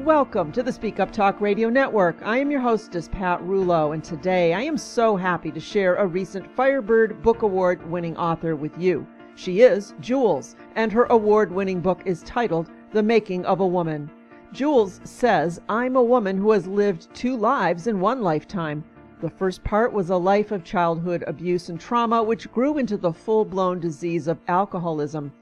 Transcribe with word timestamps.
Welcome 0.00 0.52
to 0.52 0.62
the 0.62 0.72
Speak 0.72 1.00
Up 1.00 1.10
Talk 1.10 1.40
Radio 1.40 1.70
Network. 1.70 2.18
I 2.22 2.36
am 2.36 2.50
your 2.50 2.60
hostess, 2.60 3.08
Pat 3.08 3.40
Rullo, 3.40 3.94
and 3.94 4.04
today 4.04 4.52
I 4.52 4.60
am 4.60 4.76
so 4.76 5.16
happy 5.16 5.50
to 5.50 5.58
share 5.58 5.94
a 5.96 6.06
recent 6.06 6.54
Firebird 6.54 7.22
Book 7.22 7.40
Award 7.40 7.90
winning 7.90 8.14
author 8.18 8.54
with 8.54 8.76
you. 8.78 9.06
She 9.36 9.62
is 9.62 9.94
Jules, 10.00 10.54
and 10.74 10.92
her 10.92 11.04
award 11.04 11.50
winning 11.50 11.80
book 11.80 12.02
is 12.04 12.22
titled 12.24 12.70
The 12.92 13.02
Making 13.02 13.46
of 13.46 13.60
a 13.60 13.66
Woman. 13.66 14.10
Jules 14.52 15.00
says, 15.04 15.62
I'm 15.66 15.96
a 15.96 16.04
woman 16.04 16.36
who 16.36 16.50
has 16.50 16.66
lived 16.66 17.12
two 17.14 17.34
lives 17.34 17.86
in 17.86 17.98
one 17.98 18.20
lifetime. 18.20 18.84
The 19.20 19.30
first 19.30 19.64
part 19.64 19.94
was 19.94 20.10
a 20.10 20.16
life 20.16 20.52
of 20.52 20.62
childhood 20.62 21.24
abuse 21.26 21.70
and 21.70 21.80
trauma, 21.80 22.22
which 22.22 22.52
grew 22.52 22.76
into 22.76 22.98
the 22.98 23.14
full 23.14 23.46
blown 23.46 23.80
disease 23.80 24.28
of 24.28 24.38
alcoholism. 24.46 25.32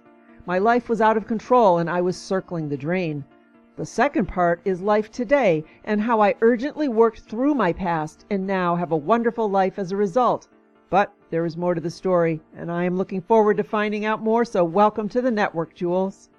My 0.47 0.59
life 0.59 0.89
was 0.89 1.01
out 1.01 1.16
of 1.16 1.27
control 1.27 1.79
and 1.79 1.91
I 1.91 2.01
was 2.01 2.16
circling 2.16 2.69
the 2.69 2.77
drain. 2.77 3.25
The 3.77 3.84
second 3.84 4.27
part 4.27 4.60
is 4.64 4.80
life 4.80 5.10
today 5.10 5.64
and 5.83 6.01
how 6.01 6.20
I 6.20 6.37
urgently 6.42 6.87
worked 6.87 7.23
through 7.23 7.55
my 7.55 7.73
past 7.73 8.24
and 8.30 8.47
now 8.47 8.77
have 8.77 8.92
a 8.92 8.97
wonderful 8.97 9.50
life 9.50 9.80
as 9.80 9.91
a 9.91 9.97
result. 9.97 10.47
But 10.91 11.12
there 11.30 11.45
is 11.45 11.56
more 11.56 11.74
to 11.74 11.80
the 11.80 11.91
story, 11.91 12.41
and 12.56 12.70
I 12.70 12.84
am 12.84 12.97
looking 12.97 13.20
forward 13.20 13.56
to 13.56 13.64
finding 13.64 14.05
out 14.05 14.23
more, 14.23 14.45
so 14.45 14.62
welcome 14.62 15.09
to 15.09 15.20
the 15.20 15.30
network, 15.33 15.74
Jules. 15.74 16.30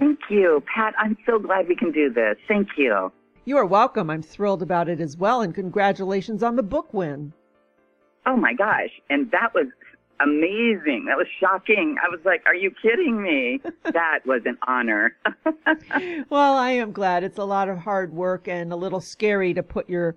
Thank 0.00 0.18
you, 0.30 0.60
Pat. 0.74 0.94
I'm 0.98 1.16
so 1.26 1.38
glad 1.38 1.68
we 1.68 1.76
can 1.76 1.92
do 1.92 2.12
this. 2.12 2.36
Thank 2.48 2.70
you. 2.76 3.12
You 3.44 3.56
are 3.56 3.64
welcome. 3.64 4.10
I'm 4.10 4.22
thrilled 4.22 4.62
about 4.62 4.88
it 4.88 5.00
as 5.00 5.16
well, 5.16 5.42
and 5.42 5.54
congratulations 5.54 6.42
on 6.42 6.56
the 6.56 6.64
book 6.64 6.92
win. 6.92 7.32
Oh 8.26 8.36
my 8.36 8.52
gosh. 8.52 8.90
And 9.10 9.30
that 9.30 9.54
was 9.54 9.66
amazing. 10.20 11.06
That 11.06 11.16
was 11.16 11.26
shocking. 11.40 11.96
I 12.02 12.08
was 12.08 12.20
like, 12.24 12.42
are 12.46 12.54
you 12.54 12.72
kidding 12.82 13.22
me? 13.22 13.60
that 13.84 14.20
was 14.26 14.42
an 14.44 14.58
honor. 14.66 15.16
well, 16.30 16.54
I 16.54 16.70
am 16.70 16.92
glad. 16.92 17.24
It's 17.24 17.38
a 17.38 17.44
lot 17.44 17.68
of 17.68 17.78
hard 17.78 18.12
work 18.12 18.48
and 18.48 18.72
a 18.72 18.76
little 18.76 19.00
scary 19.00 19.54
to 19.54 19.62
put 19.62 19.88
your 19.88 20.16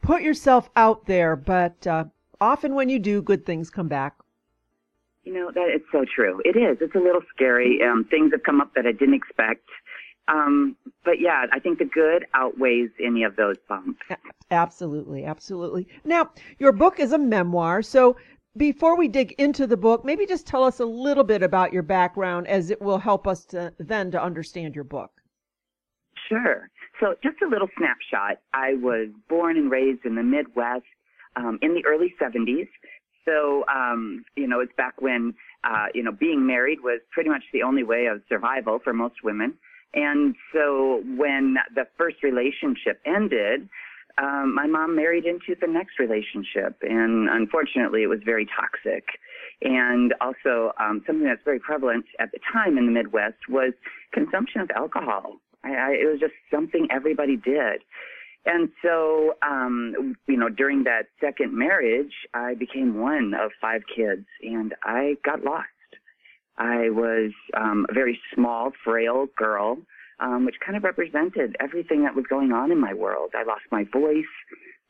put 0.00 0.22
yourself 0.22 0.68
out 0.76 1.06
there, 1.06 1.34
but 1.34 1.86
uh, 1.86 2.04
often 2.40 2.74
when 2.74 2.88
you 2.88 2.98
do, 2.98 3.22
good 3.22 3.46
things 3.46 3.70
come 3.70 3.88
back. 3.88 4.14
You 5.24 5.32
know, 5.32 5.50
that 5.54 5.68
it's 5.68 5.86
so 5.90 6.04
true. 6.04 6.42
It 6.44 6.56
is. 6.56 6.76
It's 6.82 6.94
a 6.94 6.98
little 6.98 7.22
scary. 7.34 7.80
Um, 7.82 8.04
things 8.04 8.32
have 8.32 8.42
come 8.42 8.60
up 8.60 8.74
that 8.74 8.86
I 8.86 8.92
didn't 8.92 9.14
expect. 9.14 9.66
Um, 10.28 10.76
but 11.04 11.20
yeah, 11.20 11.46
I 11.52 11.58
think 11.58 11.78
the 11.78 11.84
good 11.84 12.26
outweighs 12.34 12.90
any 13.02 13.24
of 13.24 13.36
those 13.36 13.56
bumps. 13.68 14.00
Absolutely, 14.50 15.24
absolutely. 15.24 15.88
Now, 16.04 16.30
your 16.58 16.72
book 16.72 17.00
is 17.00 17.12
a 17.12 17.18
memoir, 17.18 17.82
so 17.82 18.16
before 18.56 18.96
we 18.96 19.08
dig 19.08 19.32
into 19.32 19.66
the 19.66 19.76
book, 19.76 20.04
maybe 20.04 20.26
just 20.26 20.46
tell 20.46 20.64
us 20.64 20.80
a 20.80 20.84
little 20.84 21.24
bit 21.24 21.42
about 21.42 21.72
your 21.72 21.82
background 21.82 22.46
as 22.46 22.70
it 22.70 22.80
will 22.80 22.98
help 22.98 23.26
us 23.26 23.44
to 23.46 23.72
then 23.78 24.10
to 24.12 24.22
understand 24.22 24.74
your 24.74 24.84
book. 24.84 25.10
Sure. 26.28 26.68
So 27.00 27.14
just 27.22 27.42
a 27.42 27.48
little 27.48 27.68
snapshot. 27.76 28.38
I 28.52 28.74
was 28.74 29.08
born 29.28 29.56
and 29.56 29.70
raised 29.70 30.04
in 30.04 30.14
the 30.14 30.22
Midwest 30.22 30.84
um, 31.36 31.58
in 31.62 31.74
the 31.74 31.84
early 31.86 32.14
70s. 32.20 32.68
So, 33.24 33.64
um, 33.74 34.24
you 34.36 34.46
know, 34.46 34.60
it's 34.60 34.72
back 34.76 35.00
when, 35.00 35.34
uh, 35.64 35.86
you 35.94 36.02
know, 36.02 36.12
being 36.12 36.46
married 36.46 36.78
was 36.82 37.00
pretty 37.10 37.30
much 37.30 37.42
the 37.52 37.62
only 37.62 37.82
way 37.82 38.06
of 38.06 38.22
survival 38.28 38.78
for 38.82 38.92
most 38.92 39.16
women. 39.24 39.54
And 39.94 40.34
so 40.52 41.02
when 41.16 41.56
the 41.74 41.86
first 41.96 42.22
relationship 42.22 43.00
ended, 43.06 43.68
um, 44.18 44.54
my 44.54 44.66
mom 44.66 44.94
married 44.94 45.24
into 45.24 45.56
the 45.60 45.66
next 45.66 45.98
relationship, 45.98 46.76
and 46.82 47.28
unfortunately, 47.28 48.02
it 48.02 48.06
was 48.06 48.20
very 48.24 48.46
toxic. 48.46 49.04
And 49.62 50.14
also, 50.20 50.72
um, 50.78 51.02
something 51.06 51.26
that's 51.26 51.42
very 51.44 51.58
prevalent 51.58 52.04
at 52.20 52.30
the 52.32 52.38
time 52.52 52.78
in 52.78 52.86
the 52.86 52.92
Midwest 52.92 53.48
was 53.48 53.72
consumption 54.12 54.60
of 54.60 54.70
alcohol. 54.76 55.40
I, 55.64 55.74
I, 55.74 55.90
it 55.92 56.10
was 56.10 56.20
just 56.20 56.34
something 56.50 56.88
everybody 56.90 57.36
did. 57.36 57.82
And 58.46 58.68
so, 58.82 59.34
um, 59.42 60.14
you 60.26 60.36
know, 60.36 60.50
during 60.50 60.84
that 60.84 61.06
second 61.20 61.56
marriage, 61.56 62.12
I 62.34 62.54
became 62.54 63.00
one 63.00 63.32
of 63.34 63.52
five 63.60 63.82
kids, 63.94 64.26
and 64.42 64.74
I 64.84 65.16
got 65.24 65.42
lost. 65.42 65.68
I 66.56 66.90
was 66.90 67.32
um, 67.56 67.86
a 67.88 67.94
very 67.94 68.20
small, 68.34 68.70
frail 68.84 69.26
girl 69.36 69.78
um, 70.20 70.44
which 70.44 70.56
kind 70.64 70.76
of 70.76 70.84
represented 70.84 71.56
everything 71.60 72.04
that 72.04 72.14
was 72.14 72.24
going 72.28 72.52
on 72.52 72.70
in 72.70 72.80
my 72.80 72.94
world. 72.94 73.32
I 73.34 73.44
lost 73.44 73.64
my 73.70 73.84
voice. 73.92 74.24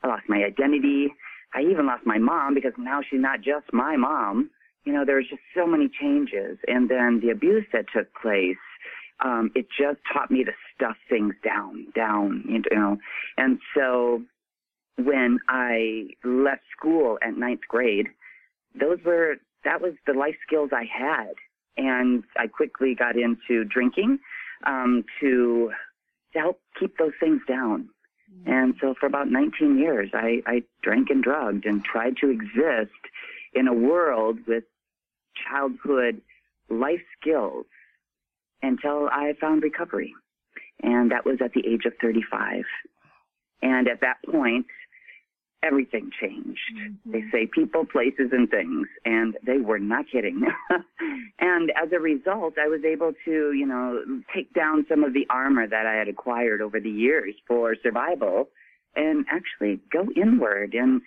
I 0.03 0.09
lost 0.09 0.25
my 0.29 0.45
identity. 0.45 1.09
I 1.55 1.63
even 1.63 1.87
lost 1.87 2.05
my 2.05 2.19
mom 2.19 2.55
because 2.55 2.73
now 2.79 3.01
she's 3.09 3.21
not 3.21 3.41
just 3.41 3.73
my 3.73 3.97
mom. 3.97 4.51
You 4.85 4.93
know, 4.93 5.05
there 5.05 5.17
was 5.17 5.29
just 5.29 5.43
so 5.57 5.67
many 5.67 5.89
changes. 5.89 6.59
And 6.67 6.91
then 6.91 7.21
the 7.21 7.31
abuse 7.31 7.65
that 7.73 7.87
took 7.95 8.09
place, 8.21 8.57
um, 9.25 9.51
it 9.55 9.67
just 9.79 10.01
taught 10.13 10.31
me 10.31 10.45
to 10.45 10.53
stuff 10.75 10.97
things 11.09 11.35
down, 11.43 11.87
down, 11.95 12.45
you 12.47 12.63
know. 12.77 12.99
And 13.39 13.61
so 13.75 14.23
when 14.99 15.39
I 15.49 16.09
left 16.25 16.63
school 16.77 17.19
at 17.27 17.37
ninth 17.37 17.63
grade, 17.69 18.09
those 18.79 18.99
were, 19.05 19.37
that 19.65 19.81
was 19.81 19.95
the 20.07 20.13
life 20.13 20.37
skills 20.47 20.71
I 20.73 20.85
had. 20.85 21.35
And 21.77 22.25
I 22.37 22.47
quickly 22.49 22.95
got 22.95 23.17
into 23.17 23.65
drinking 23.65 24.19
um, 24.67 25.05
to 25.21 25.71
to 26.33 26.39
help 26.41 26.61
keep 26.79 26.97
those 26.99 27.13
things 27.21 27.41
down. 27.49 27.89
Mm-hmm. 28.33 28.53
And 28.53 28.75
so 28.81 28.95
for 28.99 29.07
about 29.07 29.31
19 29.31 29.79
years, 29.79 30.11
I, 30.13 30.43
I 30.47 30.63
drank 30.83 31.11
and 31.11 31.23
drugged 31.23 31.65
and 31.65 31.85
tried 31.85 32.17
to 32.19 32.31
exist 32.31 32.93
in 33.55 33.69
a 33.69 33.73
world 33.73 34.39
with 34.47 34.65
childhood 35.49 36.21
life 36.69 37.03
skills 37.21 37.67
until 38.63 39.09
I 39.09 39.35
found 39.41 39.63
recovery. 39.63 40.13
And 40.83 41.11
that 41.13 41.25
was 41.25 41.39
at 41.43 41.53
the 41.53 41.67
age 41.67 41.85
of 41.85 41.93
35. 42.01 42.65
And 43.63 43.89
at 43.89 44.01
that 44.01 44.17
point, 44.29 44.67
everything 45.65 46.11
changed. 46.21 46.61
Mm-hmm. 46.77 47.13
They 47.13 47.23
say 47.33 47.47
people, 47.47 47.85
places, 47.85 48.31
and 48.33 48.49
things, 48.49 48.87
and 49.05 49.37
they 49.45 49.59
were 49.59 49.79
not 49.79 50.07
kidding. 50.11 50.43
and 51.39 51.71
as 51.71 51.91
a 51.93 51.99
result, 51.99 52.55
I 52.59 52.69
was 52.69 52.81
able 52.85 53.13
to, 53.25 53.53
you 53.53 53.67
know, 53.67 54.03
take 54.35 54.53
down 54.53 54.87
some 54.89 55.05
of 55.05 55.15
the 55.15 55.27
armor 55.31 55.67
that 55.67 55.87
I 55.87 55.95
had 55.95 56.09
acquired 56.09 56.61
over 56.61 56.81
the 56.81 56.91
years 56.91 57.35
for 57.47 57.75
survival 57.83 58.49
and 58.97 59.25
actually 59.31 59.81
go 59.93 60.07
inward 60.17 60.75
and 60.75 61.01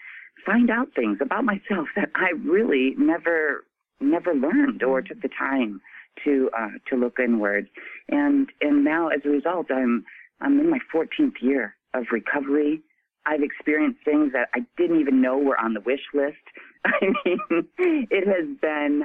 find 0.45 0.69
out 0.69 0.89
things 0.95 1.19
about 1.22 1.44
myself 1.44 1.88
that 1.95 2.09
I 2.16 2.31
really 2.44 2.95
never 2.97 3.66
never 4.00 4.34
learned 4.35 4.84
or 4.84 5.01
took 5.01 5.22
the 5.22 5.29
time 5.29 5.81
to 6.24 6.50
uh, 6.57 6.69
to 6.89 6.95
look 6.95 7.18
inward. 7.19 7.69
And 8.09 8.50
and 8.62 8.84
now 8.84 9.07
as 9.07 9.22
a 9.25 9.29
result, 9.29 9.68
I'm 9.72 10.06
I'm 10.41 10.59
in 10.59 10.69
my 10.69 10.79
14th 10.94 11.41
year 11.41 11.75
of 11.94 12.06
recovery 12.12 12.81
I've 13.27 13.43
experienced 13.43 13.99
things 14.05 14.31
that 14.33 14.49
I 14.55 14.59
didn't 14.77 14.99
even 15.01 15.21
know 15.21 15.38
were 15.38 15.59
on 15.59 15.73
the 15.73 15.81
wish 15.81 16.01
list. 16.13 16.38
I 16.85 17.13
mean, 17.25 17.39
it 17.77 18.27
has 18.27 18.57
been 18.61 19.03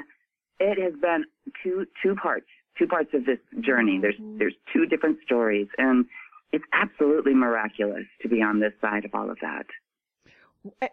it 0.61 0.81
has 0.81 0.95
been 1.01 1.25
two 1.63 1.87
two 2.03 2.15
parts 2.15 2.47
two 2.79 2.87
parts 2.87 3.11
of 3.15 3.27
this 3.27 3.39
journey. 3.61 3.99
There's 4.01 4.15
mm-hmm. 4.15 4.39
there's 4.39 4.55
two 4.73 4.87
different 4.87 5.19
stories, 5.25 5.67
and 5.79 6.07
it's 6.53 6.65
absolutely 6.73 7.35
miraculous 7.35 8.05
to 8.23 8.29
be 8.29 8.43
on 8.43 8.61
this 8.61 8.73
side 8.81 9.05
of 9.05 9.15
all 9.15 9.31
of 9.31 9.39
that. 9.43 9.67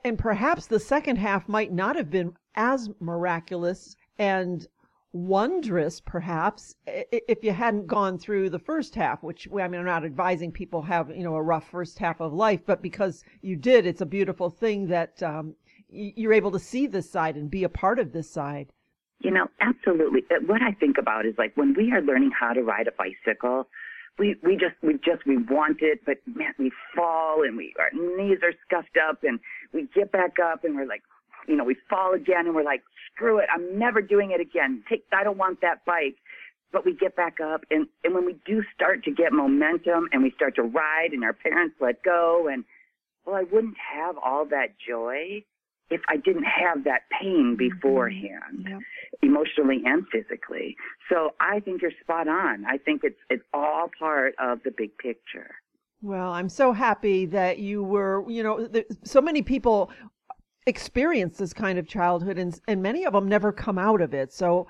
And 0.03 0.17
perhaps 0.17 0.66
the 0.66 0.79
second 0.79 1.17
half 1.17 1.47
might 1.47 1.72
not 1.72 1.96
have 1.96 2.09
been 2.09 2.34
as 2.56 2.90
miraculous 3.00 3.96
and 4.17 4.66
wondrous, 5.12 6.00
perhaps, 6.00 6.75
if 6.86 7.44
you 7.44 7.52
hadn't 7.52 7.88
gone 7.88 8.18
through 8.18 8.50
the 8.50 8.59
first 8.59 8.96
half, 8.96 9.24
which 9.24 9.47
I 9.52 9.68
mean, 9.68 9.80
I'm 9.80 9.86
not 9.86 10.06
advising 10.06 10.52
people 10.52 10.81
have, 10.84 11.09
you 11.09 11.24
know, 11.24 11.36
a 11.36 11.42
rough 11.42 11.70
first 11.70 11.97
half 12.00 12.22
of 12.22 12.34
life, 12.34 12.62
but 12.66 12.81
because 12.81 13.24
you 13.42 13.56
did, 13.56 13.86
it's 13.86 14.02
a 14.02 14.06
beautiful 14.06 14.50
thing 14.50 14.88
that 14.88 15.22
um, 15.23 15.56
you're 15.90 16.34
able 16.34 16.52
to 16.52 16.59
see 16.59 16.88
this 16.88 17.09
side 17.09 17.35
and 17.35 17.50
be 17.50 17.64
a 17.64 17.70
part 17.70 18.00
of 18.00 18.11
this 18.11 18.29
side. 18.29 18.72
You 19.20 19.32
know, 19.32 19.47
absolutely. 19.59 20.23
Uh, 20.32 20.35
what 20.46 20.61
I 20.61 20.72
think 20.73 20.97
about 20.97 21.26
is 21.26 21.35
like 21.38 21.58
when 21.58 21.73
we 21.73 21.91
are 21.91 22.02
learning 22.02 22.32
how 22.40 22.53
to 22.53 22.61
ride 22.61 22.88
a 22.88 22.91
bicycle, 22.91 23.67
we, 24.17 24.35
we 24.44 24.53
just, 24.53 24.76
we 24.82 24.94
just, 24.94 25.26
we 25.26 25.38
want 25.38 25.82
it, 25.82 26.02
but 26.06 26.17
man, 26.26 26.53
we 26.58 26.72
fall 26.96 27.44
and 27.44 27.58
we, 27.58 27.73
our 27.79 27.90
knees 27.94 28.40
are 28.44 28.53
scuffed 28.66 28.97
up 29.09 29.23
and 29.23 29.40
we 29.73 29.88
get 29.96 30.11
back 30.11 30.35
up 30.44 30.64
and 30.64 30.76
we're 30.76 30.85
like, 30.88 31.02
you 31.47 31.56
know, 31.56 31.64
we 31.64 31.76
fall 31.90 32.14
again 32.14 32.46
and 32.46 32.56
we're 32.56 32.64
like, 32.64 32.84
screw 33.20 33.40
it, 33.40 33.46
I'm 33.54 33.78
never 33.78 34.02
doing 34.02 34.32
it 34.32 34.40
again. 34.40 34.84
Take, 34.90 35.04
I 35.12 35.24
don't 35.24 35.38
want 35.38 35.62
that 35.62 35.84
bike. 35.86 36.16
But 36.72 36.86
we 36.86 36.96
get 36.96 37.16
back 37.16 37.38
up 37.40 37.62
and, 37.72 37.88
and 38.04 38.14
when 38.14 38.28
we 38.28 38.36
do 38.46 38.62
start 38.76 39.04
to 39.06 39.12
get 39.12 39.34
momentum 39.34 40.08
and 40.12 40.22
we 40.22 40.32
start 40.36 40.56
to 40.58 40.62
ride 40.62 41.14
and 41.14 41.24
our 41.24 41.34
parents 41.34 41.76
let 41.82 42.04
go 42.04 42.48
and, 42.48 42.64
well, 43.26 43.36
I 43.36 43.44
wouldn't 43.52 43.78
have 43.96 44.18
all 44.24 44.46
that 44.46 44.76
joy 44.88 45.44
if 45.90 46.02
I 46.08 46.18
didn't 46.18 46.44
have 46.44 46.84
that 46.84 47.02
pain 47.20 47.58
mm-hmm. 47.58 47.76
beforehand, 47.76 48.68
yep. 48.70 48.80
emotionally 49.24 49.82
and 49.84 50.06
physically. 50.12 50.76
So 51.12 51.32
I 51.40 51.60
think 51.60 51.82
you're 51.82 51.92
spot 52.04 52.28
on. 52.28 52.66
I 52.66 52.78
think 52.78 53.02
it's 53.04 53.20
it's 53.32 53.44
all 53.52 53.90
part 53.98 54.36
of 54.40 54.60
the 54.64 54.70
big 54.70 54.96
picture. 54.98 55.56
Well, 56.02 56.32
I'm 56.32 56.50
so 56.50 56.72
happy 56.72 57.26
that 57.28 57.58
you 57.58 57.84
were, 57.84 58.24
you 58.30 58.44
know, 58.44 58.70
so 59.04 59.22
many 59.22 59.42
people 59.42 59.92
experience 60.67 61.38
this 61.38 61.53
kind 61.53 61.79
of 61.79 61.88
childhood 61.88 62.38
and, 62.38 62.59
and 62.67 62.82
many 62.82 63.06
of 63.06 63.14
them 63.14 63.28
never 63.28 63.52
come 63.52 63.78
out 63.78 64.02
of 64.02 64.14
it. 64.14 64.32
So 64.32 64.67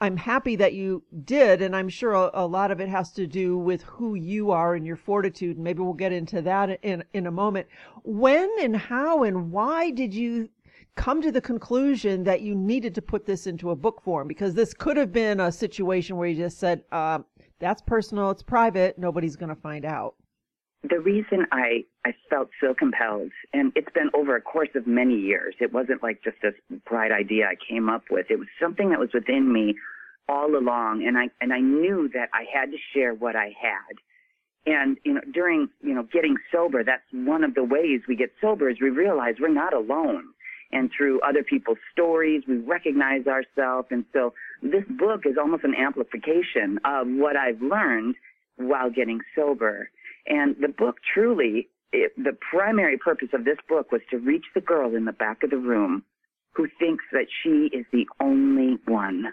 I'm 0.00 0.16
happy 0.16 0.56
that 0.56 0.74
you 0.74 1.02
did. 1.24 1.62
And 1.62 1.74
I'm 1.74 1.88
sure 1.88 2.12
a, 2.12 2.30
a, 2.34 2.46
lot 2.46 2.70
of 2.70 2.80
it 2.80 2.88
has 2.88 3.12
to 3.12 3.26
do 3.26 3.58
with 3.58 3.82
who 3.82 4.14
you 4.14 4.50
are 4.50 4.74
and 4.74 4.86
your 4.86 4.96
fortitude. 4.96 5.56
And 5.56 5.64
maybe 5.64 5.82
we'll 5.82 5.92
get 5.92 6.12
into 6.12 6.40
that 6.42 6.78
in, 6.82 7.04
in 7.12 7.26
a 7.26 7.30
moment. 7.30 7.66
When 8.04 8.50
and 8.60 8.76
how 8.76 9.24
and 9.24 9.50
why 9.50 9.90
did 9.90 10.14
you 10.14 10.48
come 10.94 11.22
to 11.22 11.32
the 11.32 11.40
conclusion 11.40 12.24
that 12.24 12.42
you 12.42 12.54
needed 12.54 12.94
to 12.94 13.02
put 13.02 13.26
this 13.26 13.46
into 13.46 13.70
a 13.70 13.76
book 13.76 14.00
form? 14.02 14.28
Because 14.28 14.54
this 14.54 14.74
could 14.74 14.96
have 14.96 15.12
been 15.12 15.40
a 15.40 15.50
situation 15.50 16.16
where 16.16 16.28
you 16.28 16.36
just 16.36 16.58
said, 16.58 16.84
uh, 16.92 17.20
that's 17.58 17.82
personal, 17.82 18.30
it's 18.30 18.42
private, 18.42 18.98
nobody's 18.98 19.36
going 19.36 19.48
to 19.48 19.60
find 19.60 19.84
out 19.84 20.14
the 20.82 20.98
reason 20.98 21.46
I, 21.52 21.84
I 22.04 22.14
felt 22.28 22.50
so 22.60 22.74
compelled, 22.74 23.30
and 23.52 23.72
it's 23.76 23.92
been 23.94 24.10
over 24.14 24.36
a 24.36 24.40
course 24.40 24.70
of 24.74 24.86
many 24.86 25.14
years, 25.14 25.54
it 25.60 25.72
wasn't 25.72 26.02
like 26.02 26.22
just 26.24 26.38
a 26.42 26.52
bright 26.88 27.12
idea 27.12 27.46
I 27.46 27.54
came 27.54 27.88
up 27.88 28.04
with. 28.10 28.26
It 28.30 28.38
was 28.38 28.48
something 28.60 28.90
that 28.90 28.98
was 28.98 29.10
within 29.14 29.52
me 29.52 29.76
all 30.28 30.56
along, 30.56 31.04
and 31.06 31.16
I, 31.16 31.28
and 31.40 31.52
I 31.52 31.60
knew 31.60 32.08
that 32.14 32.30
I 32.32 32.44
had 32.52 32.70
to 32.72 32.78
share 32.92 33.14
what 33.14 33.36
I 33.36 33.54
had. 33.60 33.96
And, 34.64 34.96
you 35.04 35.14
know, 35.14 35.20
during, 35.32 35.68
you 35.82 35.94
know, 35.94 36.04
getting 36.12 36.36
sober, 36.52 36.84
that's 36.84 37.02
one 37.12 37.42
of 37.42 37.54
the 37.54 37.64
ways 37.64 38.02
we 38.06 38.16
get 38.16 38.32
sober 38.40 38.70
is 38.70 38.78
we 38.80 38.90
realize 38.90 39.34
we're 39.40 39.48
not 39.48 39.74
alone. 39.74 40.24
And 40.70 40.90
through 40.96 41.20
other 41.20 41.42
people's 41.42 41.78
stories, 41.92 42.44
we 42.48 42.56
recognize 42.56 43.26
ourselves. 43.26 43.88
And 43.90 44.04
so 44.12 44.32
this 44.62 44.84
book 44.88 45.26
is 45.26 45.36
almost 45.36 45.64
an 45.64 45.74
amplification 45.74 46.78
of 46.84 47.08
what 47.08 47.36
I've 47.36 47.60
learned 47.60 48.14
while 48.56 48.88
getting 48.88 49.20
sober. 49.34 49.90
And 50.26 50.56
the 50.60 50.68
book 50.68 50.96
truly, 51.12 51.68
it, 51.92 52.12
the 52.16 52.36
primary 52.50 52.96
purpose 52.96 53.28
of 53.32 53.44
this 53.44 53.58
book 53.68 53.92
was 53.92 54.00
to 54.10 54.18
reach 54.18 54.44
the 54.54 54.60
girl 54.60 54.94
in 54.94 55.04
the 55.04 55.12
back 55.12 55.42
of 55.42 55.50
the 55.50 55.58
room 55.58 56.04
who 56.54 56.68
thinks 56.78 57.04
that 57.12 57.26
she 57.42 57.70
is 57.76 57.86
the 57.92 58.06
only 58.20 58.78
one. 58.86 59.32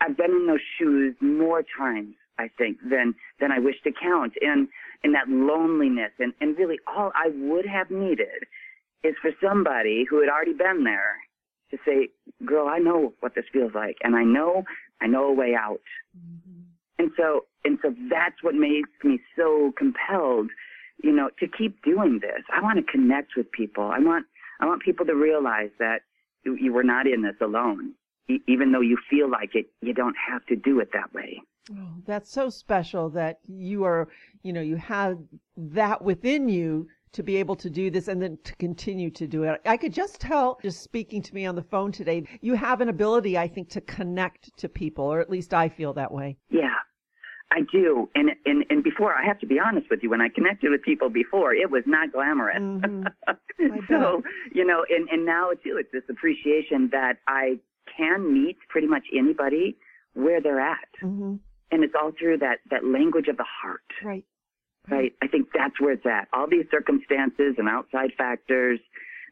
I've 0.00 0.16
been 0.16 0.30
in 0.30 0.46
those 0.46 0.60
shoes 0.78 1.14
more 1.20 1.62
times, 1.78 2.14
I 2.38 2.48
think, 2.56 2.78
than 2.88 3.14
than 3.38 3.52
I 3.52 3.58
wish 3.58 3.76
to 3.84 3.92
count. 3.92 4.32
And 4.40 4.68
in 5.02 5.12
that 5.12 5.28
loneliness 5.28 6.10
and, 6.18 6.32
and 6.40 6.56
really 6.56 6.78
all 6.86 7.12
I 7.14 7.28
would 7.34 7.66
have 7.66 7.90
needed 7.90 8.46
is 9.02 9.14
for 9.20 9.30
somebody 9.42 10.06
who 10.08 10.20
had 10.20 10.30
already 10.30 10.54
been 10.54 10.84
there 10.84 11.16
to 11.70 11.78
say, 11.84 12.08
Girl, 12.44 12.68
I 12.68 12.78
know 12.78 13.12
what 13.20 13.34
this 13.34 13.44
feels 13.52 13.72
like 13.74 13.96
and 14.02 14.16
I 14.16 14.24
know 14.24 14.64
I 15.00 15.06
know 15.06 15.26
a 15.26 15.32
way 15.32 15.54
out. 15.54 15.80
Mm-hmm. 16.16 16.53
And 16.98 17.10
so, 17.16 17.46
and 17.64 17.78
so 17.82 17.94
that's 18.10 18.42
what 18.42 18.54
makes 18.54 18.90
me 19.02 19.20
so 19.36 19.72
compelled, 19.76 20.50
you 21.02 21.12
know, 21.12 21.30
to 21.40 21.46
keep 21.48 21.82
doing 21.82 22.20
this. 22.20 22.42
I 22.54 22.60
want 22.60 22.78
to 22.78 22.84
connect 22.90 23.32
with 23.36 23.50
people. 23.50 23.84
I 23.84 23.98
want, 23.98 24.26
I 24.60 24.66
want 24.66 24.82
people 24.82 25.04
to 25.06 25.14
realize 25.14 25.70
that 25.78 26.00
you, 26.44 26.56
you 26.60 26.72
were 26.72 26.84
not 26.84 27.06
in 27.06 27.22
this 27.22 27.36
alone. 27.40 27.94
E- 28.28 28.38
even 28.46 28.72
though 28.72 28.80
you 28.80 28.96
feel 29.10 29.28
like 29.30 29.54
it, 29.54 29.66
you 29.80 29.92
don't 29.92 30.16
have 30.30 30.44
to 30.46 30.56
do 30.56 30.80
it 30.80 30.90
that 30.92 31.12
way. 31.12 31.40
Oh, 31.72 31.94
that's 32.06 32.30
so 32.30 32.50
special 32.50 33.08
that 33.10 33.38
you 33.48 33.84
are, 33.84 34.08
you 34.42 34.52
know, 34.52 34.60
you 34.60 34.76
have 34.76 35.18
that 35.56 36.02
within 36.02 36.48
you 36.48 36.88
to 37.14 37.22
be 37.22 37.36
able 37.36 37.56
to 37.56 37.70
do 37.70 37.90
this 37.90 38.08
and 38.08 38.20
then 38.20 38.36
to 38.44 38.54
continue 38.56 39.08
to 39.08 39.26
do 39.26 39.44
it. 39.44 39.60
I 39.64 39.76
could 39.76 39.92
just 39.92 40.20
tell, 40.20 40.58
just 40.62 40.82
speaking 40.82 41.22
to 41.22 41.34
me 41.34 41.46
on 41.46 41.54
the 41.54 41.62
phone 41.62 41.92
today, 41.92 42.26
you 42.40 42.54
have 42.54 42.80
an 42.80 42.88
ability, 42.88 43.38
I 43.38 43.48
think, 43.48 43.70
to 43.70 43.80
connect 43.80 44.56
to 44.58 44.68
people, 44.68 45.04
or 45.04 45.20
at 45.20 45.30
least 45.30 45.54
I 45.54 45.68
feel 45.68 45.92
that 45.94 46.12
way. 46.12 46.36
Yeah, 46.50 46.74
I 47.52 47.60
do. 47.70 48.10
And, 48.16 48.30
and, 48.44 48.64
and 48.68 48.82
before, 48.82 49.14
I 49.14 49.24
have 49.24 49.38
to 49.40 49.46
be 49.46 49.60
honest 49.60 49.86
with 49.90 50.00
you, 50.02 50.10
when 50.10 50.20
I 50.20 50.28
connected 50.28 50.70
with 50.70 50.82
people 50.82 51.08
before, 51.08 51.54
it 51.54 51.70
was 51.70 51.84
not 51.86 52.12
glamorous. 52.12 52.58
Mm-hmm. 52.58 53.04
so, 53.88 54.22
you 54.52 54.66
know, 54.66 54.84
and, 54.90 55.08
and 55.08 55.24
now 55.24 55.50
too, 55.62 55.76
it's 55.78 55.92
this 55.92 56.04
appreciation 56.10 56.88
that 56.90 57.18
I 57.28 57.60
can 57.96 58.32
meet 58.32 58.58
pretty 58.68 58.88
much 58.88 59.04
anybody 59.16 59.76
where 60.14 60.40
they're 60.40 60.60
at. 60.60 60.88
Mm-hmm. 61.02 61.36
And 61.70 61.84
it's 61.84 61.94
all 62.00 62.12
through 62.18 62.38
that, 62.38 62.58
that 62.70 62.84
language 62.84 63.28
of 63.28 63.36
the 63.36 63.46
heart. 63.62 63.82
Right 64.02 64.24
right? 64.88 65.12
I 65.22 65.28
think 65.28 65.48
that's 65.54 65.80
where 65.80 65.92
it's 65.92 66.06
at. 66.06 66.28
All 66.32 66.46
these 66.48 66.66
circumstances 66.70 67.54
and 67.58 67.68
outside 67.68 68.10
factors, 68.16 68.80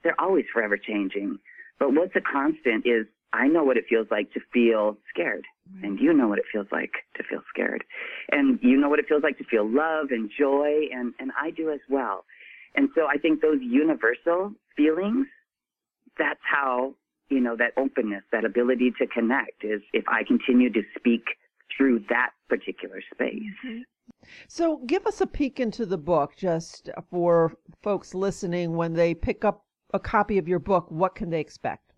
they're 0.03 0.21
always 0.21 0.45
forever 0.53 0.77
changing. 0.77 1.39
But 1.79 1.95
what's 1.95 2.17
a 2.17 2.21
constant 2.21 2.87
is 2.87 3.07
I 3.33 3.49
know 3.49 3.65
what 3.65 3.77
it 3.77 3.85
feels 3.89 4.07
like 4.11 4.33
to 4.33 4.41
feel 4.53 4.99
scared. 5.09 5.45
And 5.83 5.99
you 5.99 6.13
know 6.13 6.29
what 6.29 6.39
it 6.39 6.45
feels 6.53 6.67
like 6.71 6.93
to 7.17 7.23
feel 7.23 7.41
scared. 7.49 7.85
And 8.31 8.59
you 8.63 8.77
know 8.77 8.89
what 8.89 8.99
it 8.99 9.07
feels 9.09 9.23
like 9.23 9.39
to 9.39 9.45
feel 9.45 9.67
love 9.69 10.09
and 10.11 10.31
joy, 10.39 10.89
and, 10.93 11.15
and 11.19 11.33
I 11.41 11.51
do 11.51 11.71
as 11.71 11.81
well. 11.89 12.25
And 12.75 12.89
so 12.95 13.07
I 13.07 13.17
think 13.17 13.41
those 13.41 13.59
universal 13.61 14.53
feelings, 14.77 15.27
that's 16.19 16.41
how, 16.43 16.95
you 17.31 17.41
know, 17.41 17.57
that 17.57 17.73
openness, 17.77 18.23
that 18.33 18.45
ability 18.45 18.93
to 18.99 19.07
connect 19.07 19.65
is 19.65 19.81
if 19.93 20.05
I 20.09 20.25
continue 20.25 20.71
to 20.73 20.83
speak 20.99 21.25
through 21.75 22.05
that 22.11 22.31
particular 22.49 23.01
space. 23.15 23.43
Mm-hmm. 23.67 23.81
So, 24.49 24.79
give 24.87 25.07
us 25.07 25.21
a 25.21 25.27
peek 25.27 25.61
into 25.61 25.87
the 25.87 25.99
book 25.99 26.33
just 26.37 26.91
for 27.11 27.57
folks 27.83 28.15
listening 28.15 28.77
when 28.77 28.93
they 28.93 29.15
pick 29.15 29.45
up 29.45 29.65
a 29.93 30.01
copy 30.01 30.39
of 30.39 30.49
your 30.49 30.59
book. 30.59 30.91
What 30.91 31.15
can 31.15 31.31
they 31.31 31.41
expect? 31.41 31.93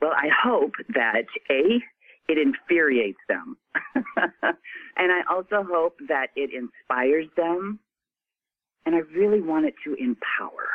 Well, 0.00 0.12
I 0.12 0.28
hope 0.42 0.72
that 0.94 1.26
A, 1.50 1.80
it 2.28 2.38
infuriates 2.38 3.20
them. 3.28 3.56
and 3.94 5.12
I 5.12 5.20
also 5.30 5.62
hope 5.68 5.96
that 6.08 6.28
it 6.36 6.50
inspires 6.54 7.26
them. 7.36 7.80
And 8.86 8.94
I 8.94 9.00
really 9.14 9.42
want 9.42 9.66
it 9.66 9.74
to 9.84 9.94
empower. 9.94 10.68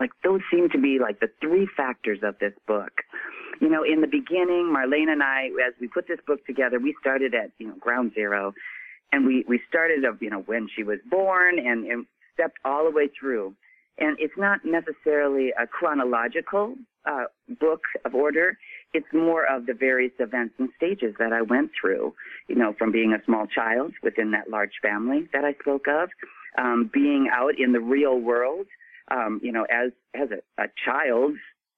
Like 0.00 0.10
those 0.24 0.40
seem 0.50 0.68
to 0.70 0.78
be 0.78 0.98
like 1.00 1.20
the 1.20 1.30
three 1.40 1.68
factors 1.76 2.20
of 2.22 2.38
this 2.40 2.54
book. 2.66 2.92
You 3.60 3.68
know, 3.68 3.84
in 3.84 4.00
the 4.00 4.08
beginning, 4.08 4.74
Marlene 4.74 5.12
and 5.12 5.22
I, 5.22 5.50
as 5.64 5.74
we 5.80 5.86
put 5.86 6.08
this 6.08 6.18
book 6.26 6.44
together, 6.46 6.80
we 6.80 6.96
started 7.00 7.34
at, 7.34 7.50
you 7.58 7.68
know, 7.68 7.76
ground 7.78 8.12
zero 8.14 8.54
and 9.12 9.26
we 9.26 9.44
we 9.46 9.60
started 9.68 10.04
of 10.04 10.20
you 10.20 10.30
know 10.30 10.40
when 10.40 10.68
she 10.74 10.82
was 10.82 10.98
born 11.08 11.58
and, 11.58 11.84
and 11.86 12.06
stepped 12.34 12.58
all 12.64 12.84
the 12.84 12.90
way 12.90 13.08
through. 13.18 13.54
And 13.98 14.16
it's 14.18 14.34
not 14.38 14.60
necessarily 14.64 15.50
a 15.50 15.66
chronological 15.66 16.74
uh, 17.04 17.24
book 17.60 17.82
of 18.06 18.14
order. 18.14 18.56
It's 18.94 19.06
more 19.12 19.44
of 19.44 19.66
the 19.66 19.74
various 19.74 20.12
events 20.18 20.54
and 20.58 20.70
stages 20.76 21.14
that 21.18 21.32
i 21.32 21.42
went 21.42 21.70
through 21.78 22.14
you 22.48 22.54
know 22.54 22.74
from 22.78 22.92
being 22.92 23.12
a 23.12 23.24
small 23.24 23.46
child 23.46 23.92
within 24.02 24.30
that 24.32 24.50
large 24.50 24.72
family 24.82 25.28
that 25.32 25.44
i 25.44 25.54
spoke 25.60 25.86
of 25.88 26.10
um, 26.58 26.90
being 26.92 27.28
out 27.32 27.58
in 27.58 27.72
the 27.72 27.80
real 27.80 28.18
world 28.18 28.66
um, 29.10 29.40
you 29.42 29.50
know 29.50 29.64
as 29.70 29.92
as 30.14 30.28
a, 30.30 30.62
a 30.62 30.66
child 30.84 31.34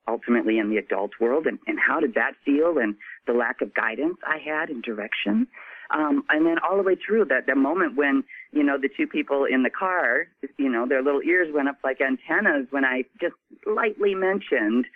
ultimately 0.09 0.59
in 0.59 0.69
the 0.69 0.77
adult 0.77 1.13
world. 1.21 1.47
And, 1.47 1.59
and 1.67 1.79
how 1.79 2.01
did 2.01 2.15
that 2.15 2.33
feel 2.45 2.79
and 2.79 2.95
the 3.27 3.33
lack 3.33 3.61
of 3.61 3.75
guidance 3.75 4.17
i 4.27 4.39
had 4.39 4.69
and 4.69 4.83
direction 4.83 5.47
um, 5.91 6.25
and 6.29 6.47
then 6.47 6.57
all 6.59 6.77
the 6.77 6.83
way 6.83 6.97
through 6.97 7.27
that, 7.27 7.47
that 7.47 7.57
moment 7.57 7.97
when, 7.97 8.25
you 8.53 8.63
know, 8.63 8.79
the 8.81 8.89
two 8.89 9.07
people 9.07 9.45
in 9.45 9.63
the 9.63 9.71
car, 9.71 10.27
you 10.59 10.71
know, 10.71 10.87
their 10.89 11.03
little 11.03 11.23
ears 11.23 11.49
went 11.53 11.69
up 11.69 11.79
like 11.85 12.01
antennas 12.01 12.67
when 12.71 12.85
I 12.85 13.05
just 13.21 13.35
lightly 13.67 14.15
mentioned, 14.15 14.87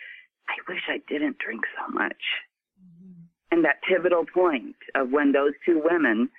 I 0.48 0.54
wish 0.68 0.82
I 0.88 1.00
didn't 1.08 1.38
drink 1.38 1.62
so 1.76 1.92
much. 1.92 2.22
Mm-hmm. 2.80 3.12
And 3.50 3.64
that 3.64 3.82
pivotal 3.86 4.24
point 4.24 4.76
of 4.94 5.10
when 5.10 5.32
those 5.32 5.52
two 5.64 5.80
women 5.84 6.30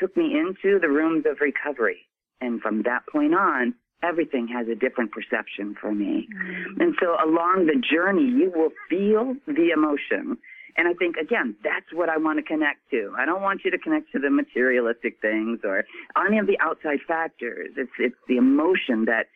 took 0.00 0.16
me 0.16 0.34
into 0.38 0.78
the 0.78 0.88
rooms 0.88 1.24
of 1.30 1.40
recovery. 1.40 2.06
And 2.40 2.60
from 2.60 2.82
that 2.82 3.06
point 3.10 3.34
on, 3.34 3.74
everything 4.02 4.48
has 4.48 4.66
a 4.66 4.74
different 4.74 5.12
perception 5.12 5.76
for 5.80 5.92
me. 5.94 6.28
Mm-hmm. 6.34 6.80
And 6.80 6.94
so 7.00 7.16
along 7.24 7.66
the 7.66 7.80
journey, 7.80 8.24
you 8.24 8.52
will 8.54 8.70
feel 8.90 9.36
the 9.46 9.70
emotion 9.70 10.38
and 10.76 10.88
I 10.88 10.94
think, 10.94 11.16
again, 11.16 11.54
that's 11.62 11.92
what 11.92 12.08
I 12.08 12.16
want 12.16 12.38
to 12.38 12.42
connect 12.42 12.90
to. 12.90 13.14
I 13.18 13.24
don't 13.24 13.42
want 13.42 13.60
you 13.64 13.70
to 13.70 13.78
connect 13.78 14.10
to 14.12 14.18
the 14.18 14.30
materialistic 14.30 15.20
things 15.20 15.60
or 15.64 15.84
any 16.16 16.38
of 16.38 16.46
the 16.46 16.58
outside 16.60 17.00
factors. 17.06 17.70
It's, 17.76 17.90
it's 17.98 18.16
the 18.28 18.36
emotion 18.36 19.04
that, 19.06 19.26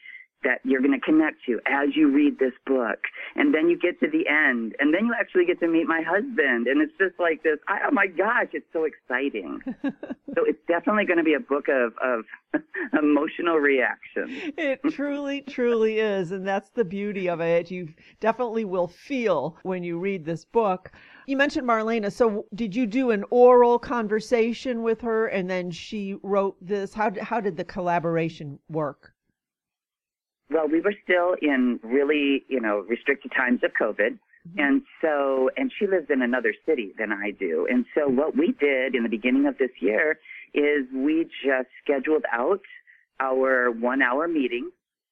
that 0.46 0.60
you're 0.62 0.80
going 0.80 0.98
to 0.98 1.04
connect 1.04 1.44
to 1.44 1.58
as 1.66 1.96
you 1.96 2.08
read 2.08 2.38
this 2.38 2.52
book. 2.66 3.00
And 3.34 3.52
then 3.52 3.68
you 3.68 3.76
get 3.76 3.98
to 3.98 4.06
the 4.08 4.28
end 4.28 4.76
and 4.78 4.94
then 4.94 5.06
you 5.06 5.14
actually 5.18 5.44
get 5.44 5.58
to 5.58 5.66
meet 5.66 5.88
my 5.88 6.02
husband. 6.06 6.68
And 6.68 6.80
it's 6.80 6.96
just 6.98 7.18
like 7.18 7.42
this, 7.42 7.58
oh 7.68 7.90
my 7.90 8.06
gosh, 8.06 8.48
it's 8.52 8.66
so 8.72 8.84
exciting. 8.84 9.58
so 9.82 10.44
it's 10.46 10.60
definitely 10.68 11.04
going 11.04 11.18
to 11.18 11.24
be 11.24 11.34
a 11.34 11.40
book 11.40 11.66
of, 11.68 11.94
of 12.00 12.24
emotional 12.98 13.56
reaction. 13.56 14.52
it 14.56 14.80
truly, 14.90 15.40
truly 15.42 15.98
is. 15.98 16.30
And 16.30 16.46
that's 16.46 16.70
the 16.70 16.84
beauty 16.84 17.28
of 17.28 17.40
it. 17.40 17.68
You 17.68 17.88
definitely 18.20 18.64
will 18.64 18.88
feel 18.88 19.58
when 19.64 19.82
you 19.82 19.98
read 19.98 20.24
this 20.24 20.44
book. 20.44 20.92
You 21.26 21.36
mentioned 21.36 21.68
Marlena. 21.68 22.12
So 22.12 22.46
did 22.54 22.76
you 22.76 22.86
do 22.86 23.10
an 23.10 23.24
oral 23.30 23.80
conversation 23.80 24.84
with 24.84 25.00
her 25.00 25.26
and 25.26 25.50
then 25.50 25.72
she 25.72 26.14
wrote 26.22 26.56
this? 26.60 26.94
How 26.94 27.10
did, 27.10 27.24
how 27.24 27.40
did 27.40 27.56
the 27.56 27.64
collaboration 27.64 28.60
work? 28.68 29.12
Well, 30.50 30.68
we 30.68 30.80
were 30.80 30.94
still 31.02 31.34
in 31.40 31.80
really, 31.82 32.44
you 32.48 32.60
know, 32.60 32.84
restricted 32.88 33.32
times 33.36 33.60
of 33.64 33.72
COVID. 33.80 34.18
Mm-hmm. 34.48 34.58
And 34.58 34.82
so, 35.02 35.50
and 35.56 35.72
she 35.76 35.86
lives 35.86 36.06
in 36.08 36.22
another 36.22 36.54
city 36.64 36.92
than 36.98 37.12
I 37.12 37.32
do. 37.32 37.66
And 37.68 37.84
so 37.94 38.08
what 38.08 38.36
we 38.36 38.54
did 38.60 38.94
in 38.94 39.02
the 39.02 39.08
beginning 39.08 39.46
of 39.46 39.58
this 39.58 39.70
year 39.80 40.18
is 40.54 40.86
we 40.94 41.24
just 41.44 41.68
scheduled 41.82 42.24
out 42.32 42.60
our 43.18 43.70
one 43.70 44.02
hour 44.02 44.28
meeting 44.28 44.70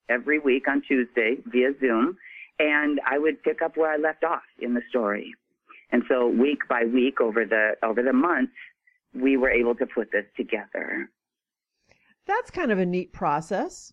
every 0.08 0.38
week 0.38 0.68
on 0.68 0.82
Tuesday 0.86 1.36
via 1.46 1.72
Zoom 1.80 2.16
and 2.58 3.00
I 3.06 3.18
would 3.18 3.42
pick 3.42 3.62
up 3.62 3.76
where 3.76 3.90
I 3.90 3.96
left 3.96 4.24
off 4.24 4.42
in 4.58 4.74
the 4.74 4.82
story. 4.88 5.34
And 5.90 6.02
so 6.08 6.28
week 6.28 6.60
by 6.68 6.84
week 6.84 7.20
over 7.20 7.44
the 7.44 7.72
over 7.82 8.02
the 8.02 8.12
months, 8.12 8.52
we 9.14 9.36
were 9.36 9.50
able 9.50 9.74
to 9.76 9.86
put 9.86 10.10
this 10.12 10.24
together. 10.36 11.10
That's 12.26 12.50
kind 12.50 12.72
of 12.72 12.78
a 12.78 12.86
neat 12.86 13.12
process. 13.12 13.92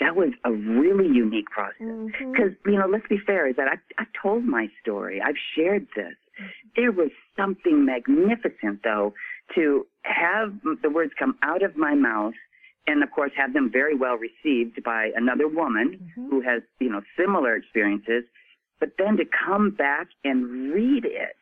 That 0.00 0.16
was 0.16 0.30
a 0.44 0.52
really 0.52 1.06
unique 1.06 1.46
process 1.50 1.76
because 2.18 2.52
you 2.66 2.78
know, 2.78 2.86
let's 2.90 3.06
be 3.08 3.18
fair, 3.18 3.46
is 3.48 3.56
that 3.56 3.68
I 3.68 3.76
I 4.02 4.06
told 4.20 4.44
my 4.44 4.68
story, 4.82 5.20
I've 5.24 5.38
shared 5.56 5.86
this. 5.94 6.14
There 6.74 6.90
was 6.90 7.10
something 7.36 7.84
magnificent 7.84 8.82
though 8.82 9.14
to 9.54 9.86
have 10.02 10.52
the 10.82 10.90
words 10.90 11.12
come 11.18 11.38
out 11.42 11.62
of 11.62 11.76
my 11.76 11.94
mouth 11.94 12.34
and 12.86 13.02
of 13.02 13.10
course 13.12 13.30
have 13.36 13.52
them 13.52 13.70
very 13.72 13.94
well 13.94 14.16
received 14.16 14.82
by 14.82 15.12
another 15.14 15.46
woman 15.48 16.12
Mhm. 16.18 16.28
who 16.30 16.40
has, 16.40 16.62
you 16.80 16.90
know, 16.90 17.02
similar 17.16 17.54
experiences, 17.54 18.24
but 18.80 18.96
then 18.98 19.16
to 19.16 19.24
come 19.24 19.70
back 19.70 20.08
and 20.24 20.72
read 20.72 21.04
it 21.04 21.36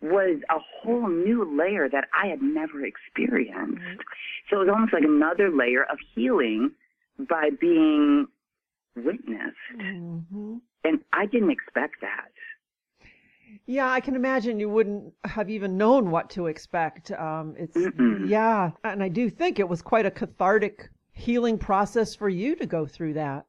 was 0.00 0.42
a 0.50 0.58
whole 0.58 1.06
new 1.08 1.44
layer 1.44 1.88
that 1.88 2.08
I 2.18 2.26
had 2.28 2.42
never 2.42 2.84
experienced. 2.84 3.78
Right. 3.84 3.98
So 4.48 4.56
it 4.56 4.60
was 4.60 4.68
almost 4.70 4.92
like 4.92 5.04
another 5.04 5.50
layer 5.50 5.84
of 5.84 5.98
healing 6.14 6.72
by 7.28 7.50
being 7.60 8.26
witnessed. 8.96 9.56
Mhm. 9.76 10.60
And 10.84 11.04
I 11.12 11.26
didn't 11.26 11.50
expect 11.50 12.00
that. 12.00 12.30
Yeah, 13.66 13.90
I 13.90 14.00
can 14.00 14.16
imagine 14.16 14.58
you 14.58 14.68
wouldn't 14.68 15.12
have 15.24 15.50
even 15.50 15.76
known 15.76 16.10
what 16.10 16.30
to 16.30 16.46
expect. 16.46 17.10
Um, 17.12 17.54
it's 17.58 17.76
Mm-mm. 17.76 18.28
yeah, 18.28 18.70
and 18.82 19.02
I 19.02 19.08
do 19.08 19.28
think 19.28 19.58
it 19.58 19.68
was 19.68 19.82
quite 19.82 20.06
a 20.06 20.10
cathartic 20.10 20.88
healing 21.12 21.58
process 21.58 22.14
for 22.14 22.28
you 22.28 22.56
to 22.56 22.66
go 22.66 22.86
through 22.86 23.14
that. 23.14 23.46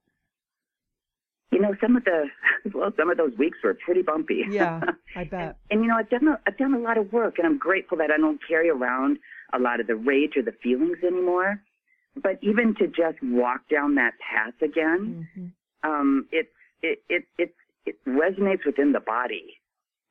You 1.52 1.60
know, 1.62 1.76
some 1.80 1.96
of 1.96 2.04
the 2.04 2.26
well, 2.74 2.92
some 2.98 3.10
of 3.10 3.18
those 3.18 3.38
weeks 3.38 3.60
were 3.64 3.74
pretty 3.76 4.02
bumpy. 4.02 4.44
Yeah, 4.50 4.82
I 5.16 5.24
bet. 5.24 5.58
And 5.72 5.82
you 5.82 5.88
know, 5.88 5.96
I've 5.96 6.10
done 6.10 6.28
a, 6.28 6.40
I've 6.46 6.58
done 6.58 6.74
a 6.74 6.80
lot 6.80 6.98
of 6.98 7.12
work, 7.14 7.38
and 7.38 7.48
I'm 7.48 7.58
grateful 7.58 7.98
that 8.00 8.12
I 8.12 8.18
don't 8.18 8.40
carry 8.46 8.70
around 8.70 9.20
a 9.54 9.60
lot 9.60 9.80
of 9.80 9.88
the 9.88 9.96
rage 9.96 10.36
or 10.36 10.42
the 10.44 10.52
feelings 10.64 10.98
anymore. 11.04 11.62
But 12.16 12.38
even 12.42 12.76
to 12.76 12.88
just 12.88 13.18
walk 13.24 13.68
down 13.70 13.96
that 13.96 14.14
path 14.20 14.54
again, 14.62 15.28
Mhm. 15.36 15.52
um, 15.84 16.28
it 16.32 16.52
it 16.82 17.02
it 17.10 17.26
it 17.38 17.56
it 17.86 17.98
resonates 18.06 18.66
within 18.66 18.92
the 18.92 19.00
body, 19.00 19.58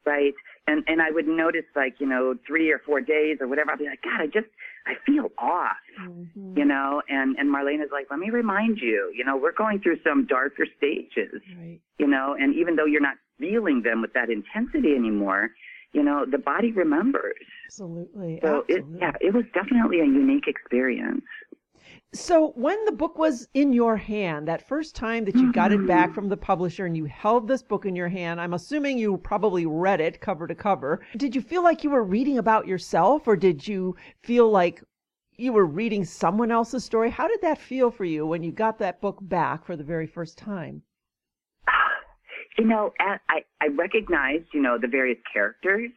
right? 0.04 0.34
And 0.66 0.82
and 0.88 1.00
I 1.00 1.10
would 1.10 1.28
notice 1.28 1.64
like 1.76 2.00
you 2.00 2.06
know 2.06 2.36
three 2.46 2.70
or 2.72 2.78
four 2.80 3.00
days 3.00 3.38
or 3.40 3.46
whatever, 3.46 3.70
I'd 3.72 3.78
be 3.78 3.86
like, 3.86 4.02
God, 4.02 4.20
I 4.20 4.26
just 4.26 4.48
I 4.86 4.94
feel 5.06 5.30
off, 5.38 5.76
Mhm. 6.00 6.56
you 6.56 6.64
know. 6.64 7.02
And 7.08 7.36
and 7.38 7.48
Marlene 7.48 7.82
is 7.84 7.90
like, 7.92 8.10
let 8.10 8.18
me 8.18 8.30
remind 8.30 8.80
you, 8.80 9.12
you 9.14 9.24
know, 9.24 9.36
we're 9.36 9.52
going 9.52 9.78
through 9.80 9.98
some 10.02 10.24
darker 10.26 10.66
stages, 10.76 11.40
Right. 11.56 11.80
you 11.98 12.06
know. 12.08 12.34
And 12.34 12.52
even 12.56 12.74
though 12.76 12.84
you're 12.86 13.00
not 13.00 13.18
feeling 13.38 13.82
them 13.82 14.00
with 14.02 14.12
that 14.14 14.28
intensity 14.28 14.94
anymore, 14.96 15.52
you 15.92 16.02
know, 16.02 16.24
the 16.24 16.38
body 16.38 16.72
remembers. 16.72 17.38
Absolutely. 17.66 18.40
So 18.42 18.64
it 18.68 18.78
absolutely. 18.78 18.98
yeah, 19.00 19.12
it 19.20 19.34
was 19.34 19.44
definitely 19.54 20.00
a 20.00 20.04
unique 20.04 20.48
experience. 20.48 21.24
So 22.14 22.52
when 22.56 22.84
the 22.84 22.92
book 22.92 23.16
was 23.16 23.48
in 23.54 23.72
your 23.72 23.96
hand, 23.96 24.46
that 24.46 24.68
first 24.68 24.94
time 24.94 25.24
that 25.24 25.34
you 25.34 25.50
got 25.50 25.72
it 25.72 25.86
back 25.86 26.08
mm-hmm. 26.08 26.14
from 26.14 26.28
the 26.28 26.36
publisher 26.36 26.84
and 26.84 26.94
you 26.94 27.06
held 27.06 27.48
this 27.48 27.62
book 27.62 27.86
in 27.86 27.96
your 27.96 28.08
hand, 28.08 28.38
I'm 28.38 28.52
assuming 28.52 28.98
you 28.98 29.16
probably 29.16 29.64
read 29.64 29.98
it 29.98 30.20
cover 30.20 30.46
to 30.46 30.54
cover. 30.54 31.00
Did 31.16 31.34
you 31.34 31.40
feel 31.40 31.62
like 31.64 31.82
you 31.82 31.88
were 31.88 32.04
reading 32.04 32.36
about 32.36 32.66
yourself 32.66 33.26
or 33.26 33.34
did 33.34 33.66
you 33.66 33.96
feel 34.22 34.50
like 34.50 34.82
you 35.38 35.54
were 35.54 35.64
reading 35.64 36.04
someone 36.04 36.50
else's 36.50 36.84
story? 36.84 37.08
How 37.08 37.28
did 37.28 37.40
that 37.40 37.58
feel 37.58 37.90
for 37.90 38.04
you 38.04 38.26
when 38.26 38.42
you 38.42 38.52
got 38.52 38.78
that 38.80 39.00
book 39.00 39.18
back 39.22 39.64
for 39.64 39.74
the 39.74 39.84
very 39.84 40.06
first 40.06 40.36
time? 40.36 40.82
You 42.58 42.66
know, 42.66 42.92
I, 43.00 43.40
I 43.62 43.68
recognized, 43.68 44.44
you 44.52 44.60
know, 44.60 44.76
the 44.78 44.86
various 44.86 45.16
characters, 45.32 45.90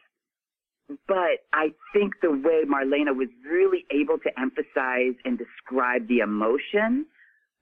but 1.08 1.42
I 1.52 1.72
think 1.92 2.14
the 2.22 2.30
way 2.30 2.62
Marlena 2.64 3.14
was 3.14 3.28
really 3.44 3.84
able 3.90 4.18
to 4.18 4.30
emphasize 4.38 5.14
and 5.24 5.38
describe 5.38 6.08
the 6.08 6.18
emotion 6.18 7.06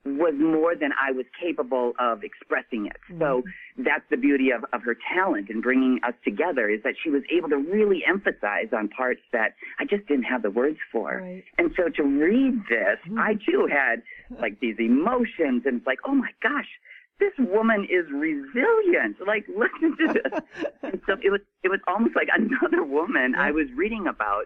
was 0.05 0.35
more 0.37 0.75
than 0.75 0.91
I 0.93 1.11
was 1.11 1.25
capable 1.41 1.93
of 1.99 2.23
expressing 2.23 2.85
it. 2.85 2.97
So 3.17 3.41
mm-hmm. 3.41 3.83
that's 3.83 4.03
the 4.11 4.17
beauty 4.17 4.51
of, 4.51 4.63
of 4.71 4.83
her 4.83 4.95
talent 5.15 5.49
in 5.49 5.61
bringing 5.61 5.99
us 6.03 6.13
together 6.23 6.69
is 6.69 6.83
that 6.83 6.93
she 7.03 7.09
was 7.09 7.23
able 7.35 7.49
to 7.49 7.57
really 7.57 8.03
emphasize 8.07 8.69
on 8.71 8.87
parts 8.89 9.21
that 9.33 9.55
I 9.79 9.85
just 9.85 10.07
didn't 10.07 10.25
have 10.25 10.43
the 10.43 10.51
words 10.51 10.77
for. 10.91 11.21
Right. 11.23 11.43
And 11.57 11.71
so 11.75 11.89
to 11.89 12.03
read 12.03 12.53
this, 12.69 12.99
mm-hmm. 13.07 13.17
I 13.17 13.33
too 13.49 13.67
had 13.71 14.03
like 14.39 14.59
these 14.59 14.75
emotions 14.77 15.63
and 15.65 15.77
it's 15.77 15.87
like, 15.87 15.99
oh 16.05 16.13
my 16.13 16.29
gosh, 16.43 16.69
this 17.19 17.33
woman 17.39 17.87
is 17.89 18.05
resilient. 18.11 19.17
Like, 19.25 19.45
listen 19.47 19.97
to 19.97 20.13
this. 20.13 20.65
and 20.83 21.01
so 21.05 21.13
it 21.23 21.31
was, 21.31 21.41
it 21.63 21.69
was 21.69 21.79
almost 21.87 22.15
like 22.15 22.27
another 22.35 22.83
woman 22.83 23.35
I 23.35 23.51
was 23.51 23.67
reading 23.75 24.07
about, 24.07 24.45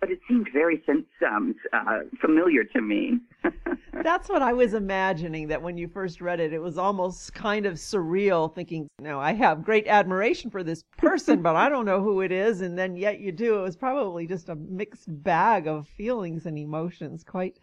but 0.00 0.10
it 0.10 0.20
seemed 0.28 0.48
very 0.52 0.82
um, 1.26 1.54
uh, 1.72 2.00
familiar 2.20 2.62
to 2.64 2.80
me. 2.80 3.20
That's 4.02 4.28
what 4.28 4.42
I 4.42 4.52
was 4.52 4.74
imagining 4.74 5.48
that 5.48 5.62
when 5.62 5.78
you 5.78 5.88
first 5.88 6.20
read 6.20 6.40
it, 6.40 6.52
it 6.52 6.60
was 6.60 6.76
almost 6.76 7.32
kind 7.32 7.64
of 7.64 7.74
surreal 7.74 8.54
thinking, 8.54 8.86
no, 9.00 9.18
I 9.18 9.32
have 9.32 9.64
great 9.64 9.86
admiration 9.86 10.50
for 10.50 10.62
this 10.62 10.82
person, 10.98 11.42
but 11.42 11.56
I 11.56 11.68
don't 11.68 11.86
know 11.86 12.02
who 12.02 12.20
it 12.20 12.32
is. 12.32 12.60
And 12.60 12.78
then 12.78 12.96
yet 12.96 13.18
you 13.20 13.32
do. 13.32 13.58
It 13.58 13.62
was 13.62 13.76
probably 13.76 14.26
just 14.26 14.50
a 14.50 14.56
mixed 14.56 15.06
bag 15.08 15.66
of 15.66 15.88
feelings 15.88 16.46
and 16.46 16.58
emotions. 16.58 17.24
Quite, 17.24 17.58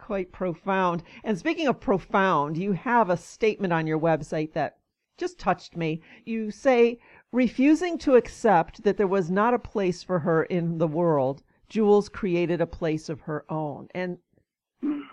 quite 0.00 0.32
profound. 0.32 1.02
And 1.22 1.38
speaking 1.38 1.68
of 1.68 1.80
profound, 1.80 2.56
you 2.56 2.72
have 2.72 3.10
a 3.10 3.16
statement 3.16 3.72
on 3.72 3.86
your 3.86 3.98
website 3.98 4.54
that 4.54 4.78
just 5.18 5.38
touched 5.38 5.76
me. 5.76 6.00
You 6.24 6.50
say, 6.50 6.98
refusing 7.30 7.98
to 7.98 8.16
accept 8.16 8.82
that 8.82 8.96
there 8.96 9.06
was 9.06 9.30
not 9.30 9.54
a 9.54 9.58
place 9.58 10.02
for 10.02 10.20
her 10.20 10.44
in 10.44 10.78
the 10.78 10.88
world, 10.88 11.42
Jules 11.68 12.08
created 12.08 12.60
a 12.60 12.66
place 12.66 13.08
of 13.08 13.20
her 13.20 13.44
own. 13.48 13.88
And 13.94 14.18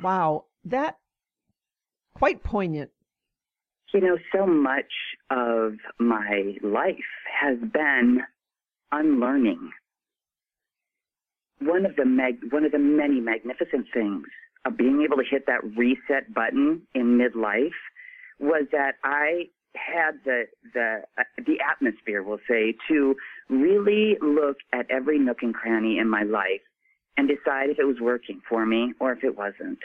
wow, 0.01 0.45
that 0.65 0.97
quite 2.15 2.41
poignant. 2.43 2.89
You 3.93 4.01
know, 4.01 4.17
so 4.33 4.47
much 4.47 4.91
of 5.29 5.73
my 5.99 6.55
life 6.61 6.95
has 7.41 7.57
been 7.59 8.21
unlearning. 8.91 9.71
One 11.59 11.85
of 11.85 11.95
the 11.95 12.05
mag- 12.05 12.51
one 12.51 12.63
of 12.65 12.71
the 12.71 12.79
many 12.79 13.19
magnificent 13.19 13.87
things 13.93 14.27
of 14.67 14.77
being 14.77 15.01
able 15.01 15.17
to 15.17 15.23
hit 15.29 15.45
that 15.47 15.63
reset 15.75 16.33
button 16.33 16.81
in 16.93 17.17
midlife 17.17 17.71
was 18.39 18.65
that 18.71 18.95
I 19.03 19.45
had 19.75 20.19
the 20.25 20.43
the 20.73 21.03
uh, 21.17 21.23
the 21.37 21.57
atmosphere, 21.59 22.23
we'll 22.23 22.39
say, 22.47 22.75
to 22.89 23.15
really 23.49 24.17
look 24.21 24.57
at 24.73 24.89
every 24.89 25.19
nook 25.19 25.37
and 25.41 25.53
cranny 25.53 25.97
in 25.97 26.09
my 26.09 26.23
life 26.23 26.61
and 27.15 27.27
decide 27.27 27.69
if 27.69 27.79
it 27.79 27.85
was 27.85 27.97
working 28.01 28.41
for 28.47 28.65
me 28.65 28.93
or 28.99 29.13
if 29.13 29.23
it 29.23 29.37
wasn't. 29.37 29.79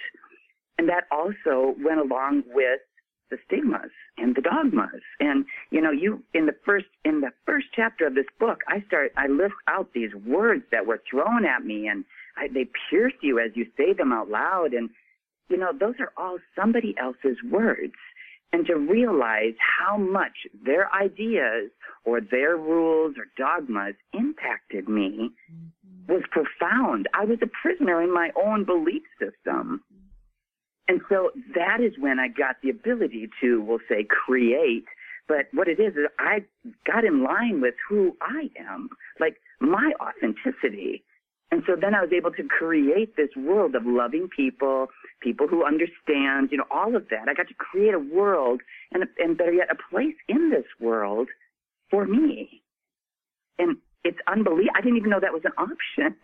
And 0.79 0.89
that 0.89 1.05
also 1.11 1.75
went 1.79 2.01
along 2.01 2.43
with 2.53 2.81
the 3.31 3.39
stigmas 3.47 3.91
and 4.19 4.35
the 4.35 4.43
dogmas. 4.43 5.03
And 5.21 5.45
you 5.71 5.81
know, 5.81 5.93
you 5.93 6.23
in 6.35 6.47
the 6.47 6.57
first 6.65 6.87
in 7.05 7.21
the 7.21 7.31
first 7.47 7.67
chapter 7.75 8.07
of 8.07 8.15
this 8.15 8.27
book, 8.41 8.61
I 8.69 8.83
start 8.87 9.13
I 9.17 9.29
list 9.29 9.55
out 9.69 9.93
these 9.95 10.15
words 10.27 10.65
that 10.73 10.87
were 10.87 11.03
thrown 11.09 11.45
at 11.45 11.65
me, 11.65 11.87
and 11.87 12.05
I, 12.37 12.49
they 12.49 12.69
pierce 12.91 13.15
you 13.21 13.39
as 13.39 13.53
you 13.55 13.67
say 13.77 13.93
them 13.93 14.13
out 14.13 14.29
loud. 14.31 14.73
And 14.73 14.91
you 15.49 15.57
know, 15.57 15.73
those 15.79 15.95
are 16.01 16.13
all 16.17 16.39
somebody 16.57 16.95
else's 17.01 17.37
words. 17.51 17.95
And 18.53 18.67
to 18.67 18.75
realize 18.77 19.55
how 19.81 19.97
much 19.97 20.47
their 20.65 20.93
ideas 20.95 21.71
or 22.05 22.21
their 22.21 22.57
rules 22.57 23.15
or 23.17 23.25
dogmas 23.39 23.95
impacted 24.13 24.89
me 24.89 25.31
mm-hmm. 25.51 26.13
was 26.13 26.23
profound. 26.31 27.09
I 27.15 27.25
was 27.25 27.39
a 27.43 27.47
prisoner 27.47 28.03
in 28.03 28.13
my 28.13 28.31
own 28.37 28.65
belief 28.65 29.03
system. 29.19 29.81
Mm-hmm. 29.81 30.03
And 30.89 31.01
so 31.09 31.31
that 31.55 31.81
is 31.81 31.93
when 31.99 32.19
I 32.19 32.29
got 32.29 32.57
the 32.63 32.71
ability 32.71 33.31
to, 33.41 33.63
we'll 33.63 33.79
say, 33.89 34.05
create. 34.05 34.85
But 35.29 35.47
what 35.53 35.69
it 35.69 35.81
is, 35.81 35.95
is 35.95 36.07
I 36.19 36.45
got 36.87 37.05
in 37.05 37.23
line 37.23 37.61
with 37.61 37.75
who 37.89 38.17
I 38.21 38.51
am, 38.59 38.91
like 39.21 39.37
my 39.61 39.93
authenticity. 40.01 41.05
And 41.53 41.63
so 41.67 41.77
then 41.79 41.95
I 41.95 42.01
was 42.01 42.11
able 42.17 42.31
to 42.31 42.45
create 42.45 43.15
this 43.17 43.29
world 43.37 43.75
of 43.75 43.85
loving 43.85 44.31
people, 44.35 44.87
people 45.21 45.47
who 45.47 45.67
understand, 45.67 46.49
you 46.51 46.57
know, 46.57 46.65
all 46.71 46.97
of 46.97 47.11
that. 47.11 47.29
I 47.29 47.35
got 47.35 47.47
to 47.49 47.55
create 47.55 47.93
a 47.93 47.99
world 47.99 48.63
and, 48.91 49.05
and 49.19 49.37
better 49.37 49.53
yet, 49.53 49.69
a 49.71 49.77
place 49.91 50.15
in 50.29 50.49
this 50.49 50.65
world 50.81 51.29
for 51.91 52.07
me. 52.07 52.63
And 53.59 53.77
it's 54.03 54.17
unbelievable. 54.27 54.71
I 54.75 54.81
didn't 54.81 54.97
even 54.97 55.11
know 55.11 55.21
that 55.21 55.35
was 55.35 55.43
an 55.45 55.53
option. 55.59 56.17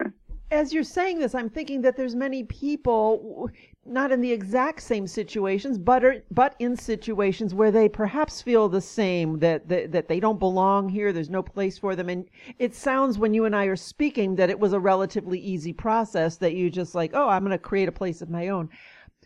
As 0.50 0.72
you're 0.72 0.82
saying 0.82 1.18
this, 1.18 1.34
I'm 1.34 1.50
thinking 1.50 1.82
that 1.82 1.94
there's 1.94 2.14
many 2.14 2.44
people 2.44 3.50
not 3.88 4.12
in 4.12 4.20
the 4.20 4.32
exact 4.32 4.82
same 4.82 5.06
situations, 5.06 5.78
but 5.78 6.04
are, 6.04 6.22
but 6.30 6.54
in 6.58 6.76
situations 6.76 7.54
where 7.54 7.70
they 7.70 7.88
perhaps 7.88 8.42
feel 8.42 8.68
the 8.68 8.80
same 8.80 9.38
that, 9.38 9.68
that 9.68 9.92
that 9.92 10.08
they 10.08 10.20
don't 10.20 10.38
belong 10.38 10.88
here. 10.88 11.12
There's 11.12 11.30
no 11.30 11.42
place 11.42 11.78
for 11.78 11.96
them, 11.96 12.08
and 12.08 12.28
it 12.58 12.74
sounds 12.74 13.18
when 13.18 13.34
you 13.34 13.44
and 13.44 13.56
I 13.56 13.64
are 13.64 13.76
speaking 13.76 14.36
that 14.36 14.50
it 14.50 14.60
was 14.60 14.72
a 14.72 14.80
relatively 14.80 15.38
easy 15.38 15.72
process. 15.72 16.36
That 16.36 16.54
you 16.54 16.70
just 16.70 16.94
like, 16.94 17.12
oh, 17.14 17.28
I'm 17.28 17.42
going 17.42 17.52
to 17.52 17.58
create 17.58 17.88
a 17.88 17.92
place 17.92 18.22
of 18.22 18.30
my 18.30 18.48
own. 18.48 18.68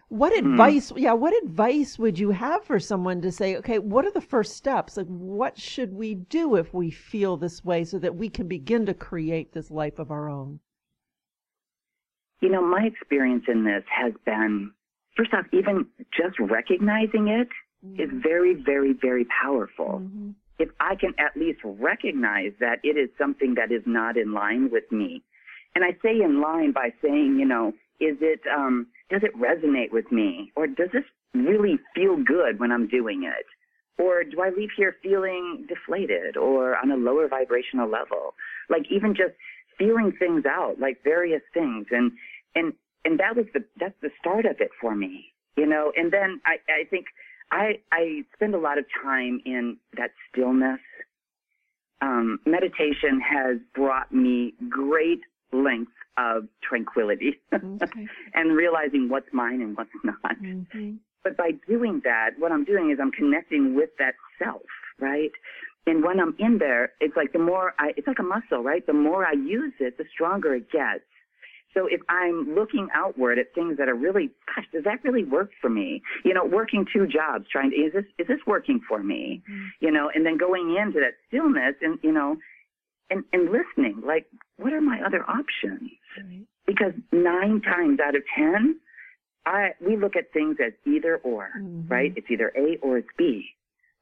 What 0.09 0.33
hmm. 0.39 0.53
advice, 0.53 0.93
mm. 0.93 1.01
yeah, 1.01 1.15
what 1.15 1.33
advice 1.43 1.99
would 1.99 2.19
you 2.19 2.31
have 2.31 2.65
for 2.65 2.79
someone 2.79 3.23
to 3.23 3.33
say, 3.33 3.57
okay, 3.57 3.79
what 3.79 4.05
are 4.05 4.11
the 4.11 4.21
first 4.21 4.57
steps? 4.57 4.97
Like, 4.97 5.07
what 5.07 5.59
should 5.59 5.93
we 5.95 6.15
do 6.15 6.57
if 6.57 6.75
we 6.75 6.91
feel 6.91 7.37
this 7.37 7.65
way 7.65 7.85
so 7.85 7.99
that 7.99 8.15
we 8.15 8.29
can 8.29 8.47
begin 8.47 8.85
to 8.87 8.95
create 8.95 9.53
this 9.53 9.71
life 9.71 9.99
of 9.99 10.11
our 10.11 10.29
own? 10.29 10.61
You 12.43 12.51
know, 12.51 12.61
my 12.61 12.83
experience 12.83 13.45
in 13.47 13.65
this 13.65 13.85
has 13.89 14.13
been, 14.27 14.73
first 15.17 15.33
off, 15.33 15.47
even 15.53 15.87
just 16.13 16.39
recognizing 16.41 17.29
it 17.29 17.49
mm-hmm. 17.87 18.01
is 18.03 18.11
very, 18.21 18.55
very, 18.55 18.95
very 19.01 19.25
powerful. 19.27 20.03
Mm-hmm. 20.03 20.31
If 20.59 20.71
I 20.81 20.97
can 20.97 21.15
at 21.19 21.37
least 21.37 21.61
recognize 21.65 22.53
that 22.59 22.81
it 22.83 22.99
is 22.99 23.11
something 23.17 23.55
that 23.55 23.71
is 23.71 23.83
not 23.87 24.17
in 24.17 24.35
line 24.35 24.71
with 24.73 24.91
me, 24.91 25.23
and 25.77 25.85
I 25.85 25.93
say 26.03 26.21
in 26.21 26.41
line 26.41 26.73
by 26.73 26.93
saying, 27.01 27.39
you 27.39 27.47
know, 27.47 27.69
is 28.01 28.17
it, 28.21 28.41
um, 28.53 28.89
does 29.09 29.23
it 29.23 29.35
resonate 29.37 29.93
with 29.93 30.11
me? 30.11 30.51
Or 30.57 30.67
does 30.67 30.91
this 30.93 31.05
really 31.35 31.79
feel 31.95 32.17
good 32.17 32.59
when 32.59 32.73
I'm 32.73 32.89
doing 32.89 33.23
it? 33.23 33.47
Or 34.03 34.25
do 34.25 34.43
I 34.43 34.51
leave 34.51 34.71
here 34.77 34.97
feeling 35.01 35.65
deflated 35.69 36.37
or 36.37 36.77
on 36.77 36.91
a 36.91 36.97
lower 36.97 37.29
vibrational 37.29 37.89
level? 37.89 38.35
Like 38.69 38.83
even 38.91 39.15
just 39.15 39.35
feeling 39.79 40.13
things 40.19 40.45
out, 40.45 40.81
like 40.81 41.05
various 41.05 41.43
things. 41.55 41.87
And, 41.93 42.13
and, 42.55 42.73
and 43.05 43.19
that 43.21 43.37
was 43.37 43.47
the, 43.55 43.65
that's 43.79 43.95
the 44.03 44.11
start 44.21 44.47
of 44.47 44.57
it 44.61 44.71
for 44.81 44.95
me, 44.95 45.33
you 45.57 45.67
know? 45.67 45.93
And 45.97 46.13
then 46.13 46.41
I, 46.47 46.57
I 46.71 46.85
think 46.85 47.07
I, 47.51 47.79
I 47.93 48.25
spend 48.35 48.55
a 48.55 48.59
lot 48.59 48.79
of 48.79 48.85
time 49.03 49.41
in 49.45 49.77
that 49.97 50.11
stillness. 50.31 50.81
Um, 52.01 52.41
meditation 52.47 53.21
has 53.21 53.59
brought 53.75 54.13
me 54.13 54.55
great 54.69 55.21
length 55.53 55.93
of 56.17 56.49
tranquility 56.63 57.41
okay. 57.55 58.09
and 58.35 58.57
realizing 58.57 59.09
what's 59.09 59.29
mine 59.33 59.61
and 59.61 59.77
what's 59.77 59.91
not. 60.03 60.43
Mm-hmm. 60.43 60.95
But 61.23 61.37
by 61.37 61.53
doing 61.69 62.01
that, 62.05 62.31
what 62.39 62.53
I'm 62.53 62.65
doing 62.65 62.91
is 62.91 62.99
I'm 63.01 63.13
connecting 63.13 63.77
with 63.77 63.91
that 63.99 64.15
self, 64.43 64.63
right? 64.99 65.31
And 65.87 66.03
when 66.05 66.21
I'm 66.21 66.35
in 66.39 66.59
there, 66.59 66.93
it's 67.01 67.17
like 67.17 67.33
the 67.33 67.39
more 67.39 67.75
I, 67.79 67.93
it's 67.97 68.07
like 68.07 68.19
a 68.19 68.25
muscle, 68.25 68.63
right? 68.63 68.87
The 68.87 68.93
more 68.93 69.27
I 69.27 69.33
use 69.33 69.73
it, 69.81 69.99
the 69.99 70.05
stronger 70.13 70.55
it 70.55 70.71
gets. 70.71 71.05
So 71.75 71.87
if 71.87 72.01
I'm 72.09 72.55
looking 72.55 72.89
outward 72.95 73.39
at 73.39 73.55
things 73.55 73.79
that 73.79 73.89
are 73.89 73.95
really, 73.95 74.31
gosh, 74.55 74.67
does 74.73 74.85
that 74.85 75.03
really 75.05 75.25
work 75.25 75.51
for 75.61 75.71
me? 75.71 76.03
You 76.25 76.35
know, 76.35 76.45
working 76.45 76.87
two 76.93 77.07
jobs, 77.07 77.47
trying 77.51 77.71
to, 77.71 77.77
is 77.77 77.93
this, 77.93 78.05
is 78.19 78.27
this 78.27 78.41
working 78.47 78.81
for 78.87 79.03
me? 79.03 79.43
Mm-hmm. 79.51 79.65
You 79.81 79.91
know, 79.91 80.11
and 80.15 80.27
then 80.27 80.37
going 80.37 80.77
into 80.77 81.01
that 81.01 81.15
stillness 81.29 81.75
and, 81.81 81.99
you 82.03 82.13
know, 82.13 82.37
and, 83.11 83.25
and 83.33 83.51
listening, 83.51 84.03
like, 84.07 84.27
what 84.57 84.73
are 84.73 84.81
my 84.81 85.01
other 85.05 85.23
options? 85.29 85.91
Right. 86.17 86.47
Because 86.67 86.93
nine 87.11 87.61
times 87.61 88.01
out 88.01 88.15
of 88.15 88.23
ten, 88.37 88.79
I 89.45 89.71
we 89.81 89.97
look 89.97 90.15
at 90.17 90.33
things 90.33 90.57
as 90.65 90.73
either 90.87 91.17
or, 91.25 91.51
mm-hmm. 91.59 91.89
right? 91.89 92.13
It's 92.17 92.31
either 92.31 92.53
A 92.57 92.79
or 92.81 92.99
it's 92.99 93.09
B. 93.19 93.49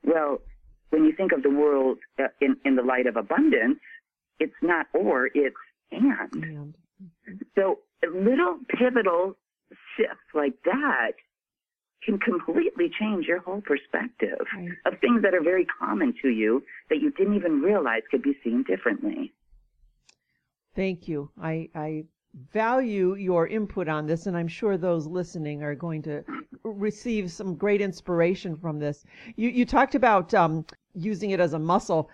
Well, 0.04 0.42
when 0.90 1.04
you 1.04 1.12
think 1.12 1.32
of 1.32 1.42
the 1.42 1.50
world 1.50 1.98
uh, 2.18 2.28
in 2.40 2.56
in 2.64 2.76
the 2.76 2.82
light 2.82 3.06
of 3.06 3.16
abundance, 3.16 3.78
it's 4.38 4.54
not 4.60 4.86
or, 4.92 5.30
it's 5.34 5.56
and. 5.90 6.39
Pivotal 8.80 9.36
shift 9.96 10.34
like 10.34 10.54
that 10.64 11.12
can 12.04 12.18
completely 12.18 12.90
change 12.98 13.26
your 13.26 13.40
whole 13.40 13.60
perspective 13.60 14.38
right. 14.56 14.70
of 14.86 14.98
things 15.00 15.22
that 15.22 15.34
are 15.34 15.42
very 15.42 15.66
common 15.66 16.14
to 16.22 16.28
you 16.28 16.62
that 16.88 17.00
you 17.00 17.10
didn't 17.12 17.36
even 17.36 17.60
realize 17.60 18.02
could 18.10 18.22
be 18.22 18.34
seen 18.42 18.64
differently. 18.66 19.32
Thank 20.74 21.08
you. 21.08 21.30
I, 21.40 21.68
I 21.74 22.04
value 22.52 23.16
your 23.16 23.48
input 23.48 23.88
on 23.88 24.06
this, 24.06 24.26
and 24.26 24.36
I'm 24.36 24.48
sure 24.48 24.76
those 24.76 25.06
listening 25.06 25.62
are 25.62 25.74
going 25.74 26.02
to 26.02 26.24
receive 26.64 27.30
some 27.30 27.54
great 27.54 27.80
inspiration 27.80 28.56
from 28.56 28.78
this. 28.78 29.04
You, 29.36 29.50
you 29.50 29.66
talked 29.66 29.94
about 29.94 30.32
um, 30.32 30.64
using 30.94 31.30
it 31.30 31.40
as 31.40 31.52
a 31.52 31.58
muscle. 31.58 32.08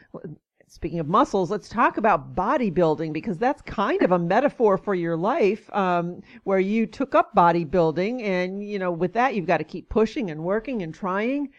Speaking 0.69 0.99
of 0.99 1.07
muscles, 1.07 1.49
let's 1.49 1.69
talk 1.69 1.97
about 1.97 2.35
bodybuilding 2.35 3.13
because 3.13 3.39
that's 3.39 3.63
kind 3.63 4.03
of 4.03 4.11
a 4.11 4.19
metaphor 4.19 4.77
for 4.77 4.97
your 4.97 5.17
life, 5.17 5.73
um, 5.73 6.23
where 6.43 6.59
you 6.59 6.87
took 6.87 7.15
up 7.15 7.33
bodybuilding, 7.37 8.21
and 8.23 8.69
you 8.69 8.79
know, 8.79 8.91
with 8.91 9.13
that, 9.13 9.37
you've 9.37 9.47
got 9.47 9.59
to 9.59 9.65
keep 9.65 9.89
pushing 9.89 10.29
and 10.29 10.43
working 10.43 10.83
and 10.83 10.93
trying. 10.93 11.51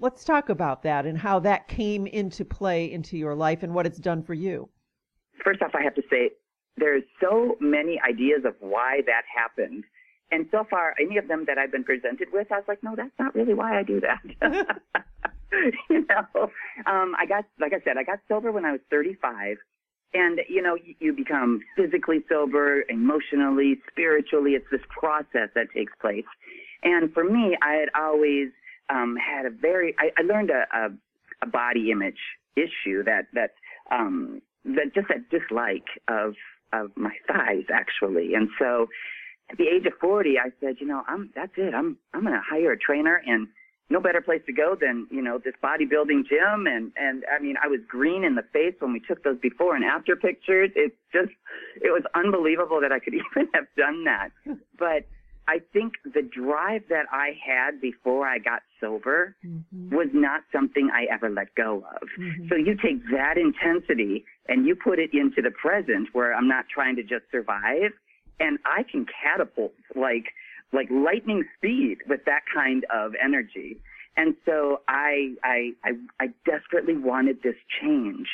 Let's 0.00 0.24
talk 0.24 0.48
about 0.48 0.82
that 0.82 1.06
and 1.06 1.16
how 1.16 1.38
that 1.40 1.68
came 1.68 2.08
into 2.08 2.44
play 2.44 2.90
into 2.90 3.16
your 3.16 3.36
life 3.36 3.62
and 3.62 3.72
what 3.72 3.86
it's 3.86 3.98
done 3.98 4.22
for 4.22 4.34
you. 4.34 4.68
First 5.44 5.62
off, 5.62 5.70
I 5.74 5.82
have 5.82 5.94
to 5.94 6.02
say 6.10 6.30
there's 6.76 7.04
so 7.20 7.56
many 7.60 8.00
ideas 8.00 8.44
of 8.44 8.56
why 8.58 9.00
that 9.06 9.22
happened. 9.32 9.84
And 10.32 10.46
so 10.50 10.66
far, 10.68 10.94
any 11.00 11.18
of 11.18 11.28
them 11.28 11.44
that 11.46 11.56
I've 11.56 11.70
been 11.70 11.84
presented 11.84 12.28
with, 12.32 12.50
I 12.50 12.56
was 12.56 12.64
like, 12.66 12.82
no, 12.82 12.96
that's 12.96 13.16
not 13.16 13.32
really 13.36 13.54
why 13.54 13.78
I 13.78 13.84
do 13.84 14.00
that. 14.00 14.80
you 15.90 16.06
know, 16.08 16.50
um, 16.86 17.14
I 17.18 17.26
got, 17.26 17.44
like 17.60 17.72
I 17.72 17.80
said, 17.84 17.96
I 17.98 18.02
got 18.02 18.20
sober 18.28 18.52
when 18.52 18.64
I 18.64 18.72
was 18.72 18.80
35. 18.90 19.56
And, 20.14 20.40
you 20.48 20.62
know, 20.62 20.76
you, 20.76 20.94
you 21.00 21.12
become 21.12 21.60
physically 21.76 22.24
sober, 22.28 22.84
emotionally, 22.88 23.78
spiritually. 23.90 24.52
It's 24.52 24.66
this 24.70 24.80
process 24.98 25.50
that 25.54 25.66
takes 25.74 25.92
place. 26.00 26.24
And 26.82 27.12
for 27.12 27.24
me, 27.24 27.56
I 27.62 27.74
had 27.74 27.88
always 27.94 28.48
um, 28.88 29.16
had 29.16 29.46
a 29.46 29.50
very, 29.50 29.94
I, 29.98 30.10
I 30.18 30.22
learned 30.22 30.50
a, 30.50 30.64
a, 30.74 30.88
a 31.42 31.46
body 31.46 31.90
image 31.90 32.20
issue 32.56 33.02
that, 33.04 33.26
that, 33.34 33.50
um, 33.90 34.40
that 34.64 34.94
just 34.94 35.08
that 35.08 35.28
dislike 35.30 35.86
of 36.08 36.34
of 36.72 36.90
my 36.96 37.12
thighs 37.28 37.66
actually. 37.72 38.34
And 38.34 38.48
so 38.58 38.88
at 39.50 39.58
the 39.58 39.64
age 39.64 39.86
of 39.86 39.92
40, 40.00 40.38
I 40.38 40.50
said, 40.60 40.76
you 40.80 40.86
know, 40.86 41.02
I'm, 41.08 41.30
that's 41.34 41.52
it. 41.56 41.74
I'm, 41.74 41.96
I'm 42.12 42.22
going 42.22 42.34
to 42.34 42.40
hire 42.48 42.72
a 42.72 42.78
trainer 42.78 43.22
and 43.24 43.48
no 43.88 44.00
better 44.00 44.20
place 44.20 44.42
to 44.46 44.52
go 44.52 44.76
than, 44.78 45.06
you 45.10 45.22
know, 45.22 45.38
this 45.38 45.54
bodybuilding 45.62 46.26
gym. 46.28 46.66
And, 46.66 46.92
and 46.96 47.24
I 47.32 47.40
mean, 47.40 47.56
I 47.62 47.68
was 47.68 47.80
green 47.86 48.24
in 48.24 48.34
the 48.34 48.42
face 48.52 48.74
when 48.80 48.92
we 48.92 49.00
took 49.00 49.22
those 49.22 49.38
before 49.38 49.76
and 49.76 49.84
after 49.84 50.16
pictures. 50.16 50.70
It's 50.74 50.96
just, 51.12 51.30
it 51.76 51.92
was 51.92 52.02
unbelievable 52.14 52.80
that 52.80 52.90
I 52.90 52.98
could 52.98 53.14
even 53.36 53.48
have 53.54 53.66
done 53.76 54.04
that. 54.04 54.30
But 54.78 55.06
I 55.48 55.60
think 55.72 55.94
the 56.04 56.22
drive 56.22 56.82
that 56.88 57.06
I 57.12 57.38
had 57.46 57.80
before 57.80 58.26
I 58.26 58.38
got 58.38 58.62
sober 58.80 59.36
mm-hmm. 59.46 59.94
was 59.94 60.08
not 60.12 60.42
something 60.50 60.90
I 60.92 61.06
ever 61.12 61.30
let 61.30 61.54
go 61.54 61.84
of. 61.94 62.08
Mm-hmm. 62.18 62.48
So 62.48 62.56
you 62.56 62.76
take 62.76 63.08
that 63.12 63.38
intensity 63.38 64.24
and 64.48 64.66
you 64.66 64.74
put 64.74 64.98
it 64.98 65.10
into 65.12 65.42
the 65.42 65.52
present 65.52 66.08
where 66.12 66.34
I'm 66.34 66.48
not 66.48 66.64
trying 66.68 66.96
to 66.96 67.02
just 67.02 67.24
survive 67.30 67.92
and 68.40 68.58
I 68.64 68.82
can 68.82 69.06
catapult 69.22 69.72
like 69.94 70.26
like 70.72 70.88
lightning 70.90 71.44
speed 71.56 71.98
with 72.08 72.20
that 72.26 72.42
kind 72.52 72.84
of 72.92 73.12
energy. 73.22 73.78
And 74.16 74.34
so 74.44 74.80
I 74.88 75.34
I 75.44 75.72
I, 75.84 75.90
I 76.20 76.26
desperately 76.44 76.96
wanted 76.96 77.42
this 77.42 77.56
change. 77.80 78.28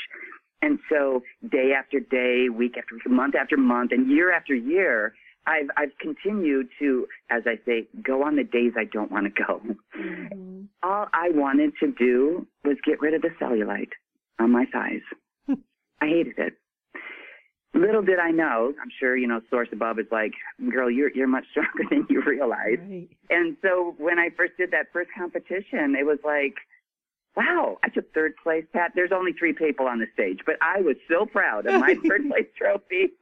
And 0.61 0.79
so 0.89 1.23
day 1.51 1.73
after 1.77 1.99
day, 1.99 2.49
week 2.49 2.77
after 2.79 2.95
week, 2.95 3.09
month 3.09 3.35
after 3.35 3.57
month, 3.57 3.91
and 3.91 4.09
year 4.09 4.33
after 4.33 4.55
year, 4.55 5.15
I've 5.47 5.69
I've 5.77 5.97
continued 6.01 6.69
to, 6.79 7.07
as 7.31 7.43
I 7.47 7.59
say, 7.67 7.89
go 8.01 8.23
on 8.23 8.37
the 8.37 8.45
days 8.45 8.73
I 8.79 8.85
don't 8.85 9.11
want 9.11 9.27
to 9.27 9.43
go. 9.45 9.61
Mm-hmm. 9.99 10.63
All 10.83 11.09
I 11.13 11.31
wanted 11.31 11.73
to 11.81 11.93
do 11.93 12.47
was 12.65 12.77
get 12.85 13.01
rid 13.01 13.15
of 13.15 13.23
the 13.23 13.31
cellulite 13.41 13.91
on 14.39 14.53
my 14.53 14.67
thighs. 14.73 15.03
I 16.01 16.07
hated 16.07 16.39
it. 16.39 16.55
Little 17.75 18.03
did 18.03 18.19
I 18.19 18.31
know, 18.31 18.75
I'm 18.81 18.91
sure 19.01 19.17
you 19.17 19.27
know, 19.27 19.41
source 19.49 19.69
above 19.73 19.99
is 19.99 20.07
like, 20.11 20.33
girl, 20.71 20.91
you're 20.91 21.11
you're 21.15 21.27
much 21.27 21.45
stronger 21.51 21.85
than 21.91 22.07
you 22.11 22.23
realize. 22.23 22.79
Right. 22.79 23.09
And 23.31 23.57
so 23.63 23.95
when 23.99 24.19
I 24.19 24.29
first 24.37 24.53
did 24.59 24.71
that 24.73 24.93
first 24.93 25.11
competition, 25.17 25.97
it 25.99 26.05
was 26.05 26.19
like, 26.23 26.55
wow, 27.37 27.79
I 27.83 27.89
took 27.89 28.13
third 28.13 28.35
place. 28.43 28.65
Pat, 28.73 28.93
there's 28.95 29.13
only 29.13 29.33
three 29.33 29.53
people 29.53 29.87
on 29.87 30.01
the 30.01 30.07
stage, 30.13 30.41
but 30.45 30.57
I 30.61 30.81
was 30.81 30.97
so 31.09 31.27
proud 31.27 31.67
of 31.67 31.81
my 31.81 31.95
third 32.07 32.29
place 32.29 32.49
trophy. 32.57 33.13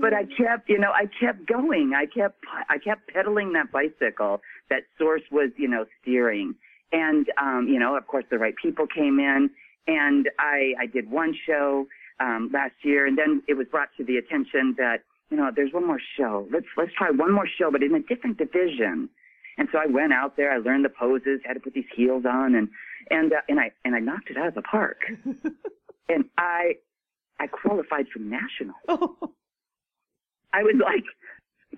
but 0.00 0.14
I 0.14 0.24
kept, 0.24 0.68
you 0.68 0.78
know, 0.78 0.90
I 0.90 1.06
kept 1.20 1.46
going. 1.46 1.92
I 1.94 2.06
kept, 2.06 2.38
I 2.68 2.78
kept 2.78 3.12
pedaling 3.12 3.52
that 3.52 3.70
bicycle 3.70 4.40
that 4.70 4.82
Source 4.98 5.22
was, 5.30 5.50
you 5.56 5.68
know, 5.68 5.84
steering. 6.00 6.54
And, 6.92 7.26
um, 7.40 7.68
you 7.68 7.78
know, 7.78 7.96
of 7.96 8.06
course, 8.06 8.24
the 8.30 8.38
right 8.38 8.54
people 8.60 8.86
came 8.86 9.18
in, 9.18 9.50
and 9.86 10.30
I, 10.38 10.74
I 10.80 10.86
did 10.86 11.10
one 11.10 11.34
show 11.46 11.86
um, 12.20 12.50
last 12.52 12.74
year, 12.82 13.06
and 13.06 13.18
then 13.18 13.42
it 13.48 13.54
was 13.54 13.66
brought 13.70 13.88
to 13.96 14.04
the 14.04 14.16
attention 14.16 14.74
that, 14.78 14.98
you 15.30 15.36
know, 15.36 15.50
there's 15.54 15.72
one 15.72 15.86
more 15.86 16.00
show. 16.16 16.46
Let's 16.52 16.66
let's 16.76 16.92
try 16.92 17.10
one 17.10 17.32
more 17.32 17.46
show, 17.46 17.70
but 17.70 17.82
in 17.82 17.94
a 17.94 18.00
different 18.00 18.38
division. 18.38 19.08
And 19.56 19.68
so 19.72 19.78
I 19.78 19.86
went 19.86 20.12
out 20.12 20.36
there. 20.36 20.52
I 20.52 20.58
learned 20.58 20.84
the 20.84 20.90
poses, 20.90 21.40
had 21.44 21.54
to 21.54 21.60
put 21.60 21.74
these 21.74 21.84
heels 21.94 22.24
on, 22.24 22.54
and 22.54 22.68
and 23.10 23.32
uh, 23.32 23.36
and 23.48 23.60
I 23.60 23.72
and 23.84 23.94
I 23.94 24.00
knocked 24.00 24.30
it 24.30 24.36
out 24.36 24.48
of 24.48 24.54
the 24.54 24.62
park. 24.62 24.98
and 26.08 26.24
I 26.38 26.74
I 27.40 27.46
qualified 27.46 28.06
for 28.12 28.18
national. 28.20 28.76
I 30.52 30.62
was 30.62 30.76
like, 30.80 31.04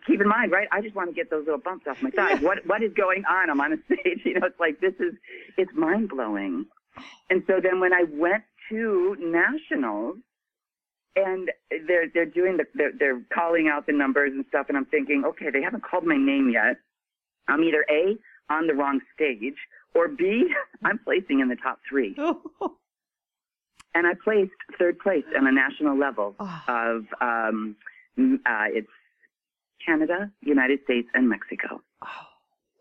keep 0.07 0.21
in 0.21 0.29
mind, 0.29 0.53
right? 0.53 0.69
I 0.71 0.81
just 0.83 0.95
want 0.95 1.09
to 1.09 1.15
get 1.15 1.31
those 1.31 1.45
little 1.47 1.61
bumps 1.61 1.87
off 1.89 2.03
my 2.03 2.11
thighs. 2.11 2.41
what 2.41 2.67
what 2.67 2.83
is 2.83 2.93
going 2.95 3.25
on? 3.25 3.51
I'm 3.51 3.61
on 3.61 3.73
a 3.73 3.77
stage. 3.87 4.21
You 4.25 4.35
know, 4.35 4.47
it's 4.47 4.61
like 4.61 4.81
this 4.81 4.95
is 5.01 5.15
it's 5.57 5.73
mind 5.75 6.09
blowing. 6.09 6.67
And 7.31 7.43
so 7.47 7.61
then 7.63 7.81
when 7.81 7.93
I 7.93 8.05
went 8.11 8.45
to 8.71 9.17
nationals, 9.21 10.17
and 11.17 11.51
they're 11.89 12.09
they're 12.13 12.27
doing 12.27 12.57
the 12.59 12.65
they're, 12.75 12.93
they're 12.99 13.21
calling 13.33 13.69
out 13.69 13.87
the 13.87 13.93
numbers 13.93 14.33
and 14.33 14.45
stuff, 14.49 14.67
and 14.69 14.77
I'm 14.77 14.85
thinking, 14.87 15.25
okay, 15.27 15.51
they 15.51 15.63
haven't 15.63 15.83
called 15.83 16.05
my 16.05 16.17
name 16.17 16.51
yet. 16.53 16.77
I'm 17.49 17.63
either 17.65 17.85
a 17.91 18.17
on 18.53 18.67
the 18.67 18.75
wrong 18.75 19.01
stage 19.15 19.57
or 19.95 20.09
b 20.09 20.47
I'm 20.85 20.99
placing 20.99 21.41
in 21.41 21.49
the 21.49 21.57
top 21.57 21.81
three. 21.89 22.15
and 23.95 24.07
I 24.07 24.13
placed 24.23 24.53
third 24.79 24.99
place 24.99 25.25
on 25.37 25.47
a 25.47 25.53
national 25.53 25.97
level 25.99 26.35
Oh. 26.39 26.63
of 26.69 27.05
um, 27.21 27.77
uh, 28.19 28.67
it's 28.69 28.89
Canada, 29.85 30.31
United 30.43 30.81
States, 30.85 31.09
and 31.15 31.29
Mexico. 31.29 31.81
Oh, 32.03 32.09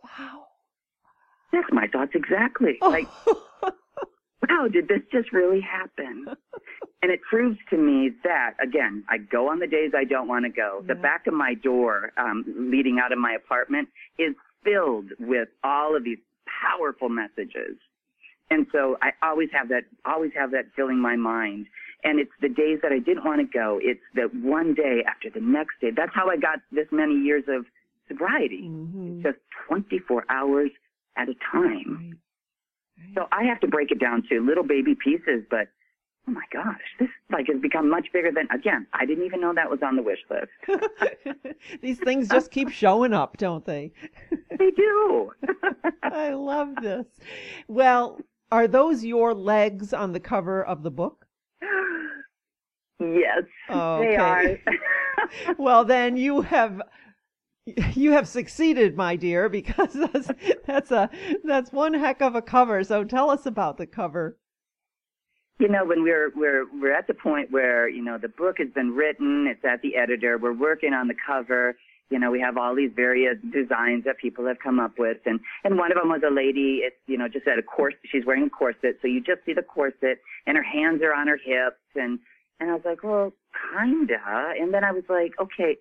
wow. 0.03 0.43
That's 1.53 1.67
my 1.71 1.87
thoughts 1.87 2.11
exactly. 2.15 2.77
Like, 2.81 3.07
wow, 4.49 4.67
did 4.67 4.87
this 4.87 5.01
just 5.11 5.31
really 5.31 5.61
happen? 5.61 6.25
and 7.01 7.11
it 7.11 7.21
proves 7.29 7.57
to 7.69 7.77
me 7.77 8.11
that, 8.23 8.53
again, 8.61 9.03
I 9.09 9.17
go 9.17 9.49
on 9.49 9.59
the 9.59 9.67
days 9.67 9.91
I 9.95 10.03
don't 10.03 10.27
want 10.27 10.45
to 10.45 10.49
go. 10.51 10.83
The 10.87 10.95
back 10.95 11.27
of 11.27 11.33
my 11.33 11.53
door 11.53 12.11
um, 12.17 12.43
leading 12.57 12.99
out 12.99 13.11
of 13.11 13.17
my 13.19 13.33
apartment 13.33 13.89
is 14.17 14.33
filled 14.63 15.11
with 15.19 15.49
all 15.63 15.95
of 15.95 16.03
these 16.03 16.17
powerful 16.61 17.09
messages. 17.09 17.77
And 18.49 18.67
so 18.71 18.97
I 19.01 19.11
always 19.23 19.49
have 19.53 19.69
that, 19.69 19.83
always 20.05 20.31
have 20.35 20.51
that 20.51 20.65
filling 20.75 20.99
my 20.99 21.15
mind. 21.15 21.67
And 22.03 22.19
it's 22.19 22.31
the 22.41 22.49
days 22.49 22.79
that 22.83 22.91
I 22.91 22.99
didn't 22.99 23.25
want 23.25 23.39
to 23.41 23.47
go. 23.47 23.79
It's 23.81 24.01
the 24.13 24.29
one 24.47 24.75
day 24.75 25.03
after 25.07 25.29
the 25.29 25.43
next 25.43 25.81
day. 25.81 25.89
That's 25.95 26.13
how 26.13 26.29
I 26.29 26.37
got 26.37 26.59
this 26.71 26.87
many 26.91 27.15
years 27.15 27.43
of 27.47 27.65
sobriety. 28.07 28.69
Mhm. 28.69 29.23
Just 29.23 29.39
24 29.67 30.25
hours 30.29 30.69
at 31.17 31.29
a 31.29 31.33
time. 31.51 31.97
Right. 31.97 32.13
So 33.13 33.27
I 33.31 33.43
have 33.43 33.59
to 33.61 33.67
break 33.67 33.91
it 33.91 33.99
down 33.99 34.23
to 34.29 34.39
little 34.45 34.63
baby 34.63 34.95
pieces, 34.95 35.43
but 35.49 35.67
oh 36.27 36.31
my 36.31 36.43
gosh, 36.51 36.79
this 36.99 37.09
like 37.31 37.47
has 37.47 37.61
become 37.61 37.89
much 37.89 38.07
bigger 38.13 38.31
than 38.31 38.47
again, 38.51 38.87
I 38.93 39.05
didn't 39.05 39.25
even 39.25 39.41
know 39.41 39.53
that 39.53 39.69
was 39.69 39.79
on 39.83 39.95
the 39.95 40.01
wish 40.03 40.19
list. 40.29 41.55
These 41.81 41.99
things 41.99 42.29
just 42.29 42.51
keep 42.51 42.69
showing 42.69 43.13
up, 43.13 43.37
don't 43.37 43.65
they? 43.65 43.91
they 44.59 44.71
do. 44.71 45.31
I 46.03 46.31
love 46.31 46.69
this. 46.81 47.05
Well, 47.67 48.19
are 48.51 48.67
those 48.67 49.03
your 49.03 49.33
legs 49.33 49.93
on 49.93 50.13
the 50.13 50.19
cover 50.19 50.63
of 50.63 50.83
the 50.83 50.91
book? 50.91 51.25
yes, 52.99 53.43
oh, 53.69 53.97
Okay. 54.03 54.61
they 54.65 54.71
are. 54.71 55.55
Well, 55.57 55.85
then 55.85 56.17
you 56.17 56.41
have 56.41 56.81
you 57.65 58.11
have 58.11 58.27
succeeded, 58.27 58.95
my 58.95 59.15
dear, 59.15 59.49
because 59.49 59.93
that's 60.13 60.31
that's 60.65 60.91
a 60.91 61.09
that's 61.43 61.71
one 61.71 61.93
heck 61.93 62.21
of 62.21 62.35
a 62.35 62.41
cover. 62.41 62.83
So 62.83 63.03
tell 63.03 63.29
us 63.29 63.45
about 63.45 63.77
the 63.77 63.87
cover. 63.87 64.37
you 65.59 65.69
know, 65.69 65.85
when 65.85 66.03
we're 66.03 66.31
we're 66.35 66.65
we're 66.81 66.93
at 66.93 67.07
the 67.07 67.13
point 67.13 67.51
where, 67.51 67.87
you 67.87 68.03
know, 68.03 68.17
the 68.17 68.27
book 68.27 68.57
has 68.59 68.69
been 68.75 68.91
written, 68.91 69.47
it's 69.47 69.63
at 69.63 69.81
the 69.81 69.95
editor, 69.95 70.37
we're 70.37 70.53
working 70.53 70.93
on 70.93 71.07
the 71.07 71.15
cover, 71.25 71.75
you 72.09 72.19
know, 72.19 72.29
we 72.29 72.41
have 72.41 72.57
all 72.57 72.75
these 72.75 72.91
various 72.95 73.37
designs 73.53 74.03
that 74.03 74.17
people 74.17 74.45
have 74.47 74.59
come 74.59 74.79
up 74.79 74.99
with 74.99 75.17
and 75.25 75.39
and 75.63 75.77
one 75.77 75.91
of 75.91 75.97
them 75.97 76.09
was 76.09 76.21
a 76.27 76.33
lady, 76.33 76.81
it's 76.83 76.97
you 77.07 77.17
know, 77.17 77.27
just 77.29 77.47
at 77.47 77.57
a 77.57 77.63
corset 77.63 77.99
she's 78.11 78.25
wearing 78.25 78.43
a 78.43 78.49
corset, 78.49 78.97
so 79.01 79.07
you 79.07 79.21
just 79.21 79.45
see 79.45 79.53
the 79.53 79.63
corset 79.63 80.19
and 80.45 80.57
her 80.57 80.63
hands 80.63 81.01
are 81.01 81.13
on 81.13 81.27
her 81.27 81.39
hips 81.43 81.79
and 81.95 82.19
and 82.59 82.69
I 82.69 82.73
was 82.73 82.83
like, 82.85 83.03
Well, 83.03 83.31
kinda 83.73 84.53
and 84.59 84.73
then 84.73 84.83
I 84.83 84.91
was 84.91 85.05
like, 85.09 85.31
Okay, 85.39 85.77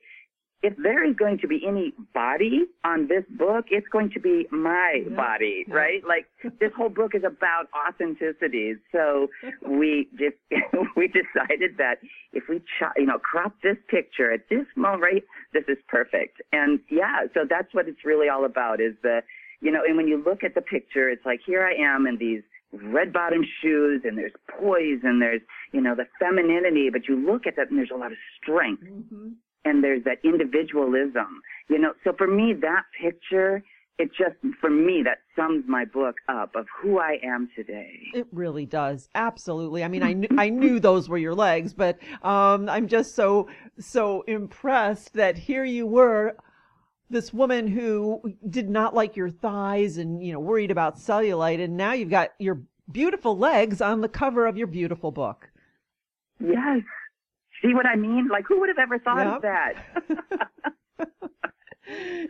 if 0.62 0.74
there 0.78 1.04
is 1.04 1.14
going 1.16 1.38
to 1.38 1.46
be 1.46 1.60
any 1.66 1.92
body 2.14 2.64
on 2.84 3.06
this 3.08 3.24
book, 3.38 3.66
it's 3.70 3.86
going 3.88 4.10
to 4.10 4.20
be 4.20 4.46
my 4.50 5.02
Yeah. 5.06 5.14
body, 5.14 5.64
Yeah. 5.68 5.74
right? 5.74 6.04
Like 6.06 6.26
this 6.58 6.72
whole 6.74 6.88
book 6.88 7.14
is 7.14 7.22
about 7.24 7.68
authenticity. 7.86 8.76
So 8.92 9.28
we 9.66 10.08
just 10.16 10.36
we 10.96 11.08
decided 11.08 11.76
that 11.78 11.96
if 12.32 12.44
we 12.48 12.60
ch- 12.60 12.96
you 12.96 13.06
know 13.06 13.18
crop 13.18 13.54
this 13.62 13.76
picture 13.88 14.32
at 14.32 14.48
this 14.48 14.66
moment, 14.76 15.02
right, 15.02 15.24
this 15.52 15.64
is 15.68 15.78
perfect. 15.88 16.40
And 16.52 16.80
yeah, 16.90 17.24
so 17.34 17.40
that's 17.48 17.72
what 17.74 17.88
it's 17.88 18.04
really 18.04 18.28
all 18.28 18.44
about. 18.44 18.80
Is 18.80 18.94
the 19.02 19.22
you 19.60 19.70
know, 19.70 19.82
and 19.86 19.96
when 19.96 20.08
you 20.08 20.22
look 20.22 20.44
at 20.44 20.54
the 20.54 20.60
picture, 20.62 21.08
it's 21.08 21.24
like 21.24 21.40
here 21.44 21.64
I 21.64 21.74
am 21.74 22.06
in 22.06 22.16
these 22.18 22.42
red 22.82 23.12
bottom 23.12 23.44
shoes 23.62 24.02
and 24.04 24.18
there's 24.18 24.32
poise 24.48 24.98
and 25.04 25.22
there's 25.22 25.40
you 25.72 25.80
know 25.80 25.94
the 25.94 26.06
femininity 26.18 26.90
but 26.90 27.06
you 27.06 27.14
look 27.14 27.46
at 27.46 27.54
that 27.54 27.70
and 27.70 27.78
there's 27.78 27.92
a 27.92 27.96
lot 27.96 28.10
of 28.10 28.18
strength 28.42 28.82
Mm-hmm. 28.82 29.28
And 29.64 29.82
there's 29.82 30.04
that 30.04 30.18
individualism. 30.24 31.40
You 31.68 31.78
know, 31.78 31.92
so 32.04 32.12
for 32.16 32.26
me, 32.26 32.54
that 32.60 32.84
picture, 33.00 33.62
it 33.98 34.10
just, 34.16 34.36
for 34.60 34.70
me, 34.70 35.02
that 35.04 35.18
sums 35.36 35.64
my 35.68 35.84
book 35.84 36.16
up 36.28 36.54
of 36.56 36.66
who 36.80 36.98
I 36.98 37.18
am 37.22 37.48
today. 37.56 38.00
It 38.12 38.26
really 38.32 38.66
does. 38.66 39.08
Absolutely. 39.14 39.84
I 39.84 39.88
mean, 39.88 40.02
I 40.02 40.12
knew, 40.12 40.28
I 40.36 40.48
knew 40.48 40.80
those 40.80 41.08
were 41.08 41.18
your 41.18 41.34
legs, 41.34 41.72
but 41.72 41.98
um, 42.22 42.68
I'm 42.68 42.88
just 42.88 43.14
so 43.14 43.48
so 43.78 44.22
impressed 44.22 45.14
that 45.14 45.36
here 45.38 45.64
you 45.64 45.86
were, 45.86 46.36
this 47.10 47.32
woman 47.32 47.66
who 47.66 48.20
did 48.48 48.68
not 48.68 48.94
like 48.94 49.16
your 49.16 49.30
thighs 49.30 49.98
and 49.98 50.22
you 50.24 50.32
know 50.32 50.40
worried 50.40 50.70
about 50.70 50.96
cellulite, 50.96 51.62
and 51.62 51.76
now 51.76 51.92
you've 51.92 52.10
got 52.10 52.30
your 52.38 52.60
beautiful 52.90 53.38
legs 53.38 53.80
on 53.80 54.00
the 54.00 54.08
cover 54.08 54.46
of 54.46 54.56
your 54.56 54.66
beautiful 54.66 55.10
book. 55.10 55.48
Yes. 56.40 56.82
See 57.64 57.74
what 57.74 57.86
I 57.86 57.96
mean? 57.96 58.28
Like, 58.28 58.44
who 58.46 58.60
would 58.60 58.68
have 58.68 58.78
ever 58.78 58.98
thought 58.98 59.24
Yep. 59.26 59.36
of 59.36 59.42
that? 59.42 59.72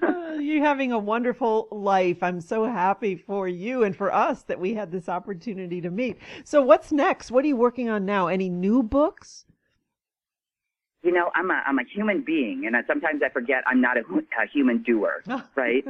Uh, 0.03 0.33
you're 0.41 0.65
having 0.65 0.93
a 0.93 0.99
wonderful 0.99 1.69
life. 1.71 2.23
I'm 2.23 2.41
so 2.41 2.65
happy 2.65 3.17
for 3.17 3.49
you 3.49 3.83
and 3.83 3.97
for 3.97 4.13
us 4.13 4.43
that 4.45 4.61
we 4.61 4.75
had 4.75 4.93
this 4.93 5.09
opportunity 5.09 5.81
to 5.81 5.91
meet. 5.91 6.19
So, 6.45 6.63
what's 6.63 6.93
next? 6.93 7.31
What 7.31 7.45
are 7.45 7.49
you 7.49 7.57
working 7.57 7.89
on 7.89 8.05
now? 8.05 8.29
Any 8.29 8.49
new 8.49 8.83
books? 8.83 9.45
You 11.03 11.13
know, 11.13 11.31
I'm 11.35 11.51
a, 11.51 11.63
I'm 11.67 11.79
a 11.79 11.85
human 11.85 12.23
being, 12.25 12.65
and 12.67 12.75
I, 12.77 12.81
sometimes 12.87 13.21
I 13.25 13.29
forget 13.29 13.63
I'm 13.67 13.81
not 13.81 13.99
a, 13.99 14.01
a 14.01 14.47
human 14.51 14.83
doer, 14.83 15.23
right? 15.57 15.85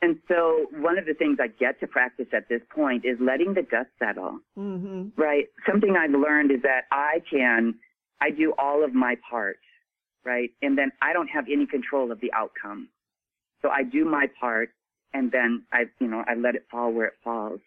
and 0.00 0.16
so 0.28 0.66
one 0.78 0.96
of 0.96 1.06
the 1.06 1.14
things 1.14 1.38
I 1.40 1.48
get 1.48 1.80
to 1.80 1.86
practice 1.88 2.28
at 2.32 2.48
this 2.48 2.60
point 2.72 3.04
is 3.04 3.18
letting 3.20 3.54
the 3.54 3.62
dust 3.62 3.88
settle. 3.98 4.38
hmm 4.54 5.08
Right. 5.16 5.46
Something 5.68 5.96
I've 5.96 6.12
learned 6.12 6.52
is 6.52 6.62
that 6.62 6.82
I 6.92 7.20
can, 7.28 7.74
I 8.20 8.30
do 8.30 8.52
all 8.58 8.84
of 8.84 8.94
my 8.94 9.16
part, 9.28 9.58
right? 10.24 10.50
And 10.62 10.76
then 10.76 10.92
I 11.02 11.12
don't 11.12 11.28
have 11.28 11.46
any 11.50 11.66
control 11.66 12.12
of 12.12 12.20
the 12.20 12.32
outcome. 12.32 12.88
So 13.62 13.68
I 13.68 13.82
do 13.82 14.04
my 14.04 14.26
part 14.40 14.70
and 15.12 15.32
then 15.32 15.64
I, 15.72 15.84
you 15.98 16.06
know, 16.06 16.24
I 16.26 16.34
let 16.34 16.54
it 16.54 16.66
fall 16.70 16.92
where 16.92 17.06
it 17.06 17.14
falls. 17.22 17.60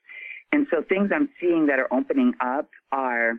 And 0.52 0.68
so 0.70 0.84
things 0.88 1.12
I'm 1.14 1.30
seeing 1.42 1.66
that 1.68 1.80
are 1.80 1.92
opening 1.92 2.34
up 2.40 2.70
are 2.92 3.34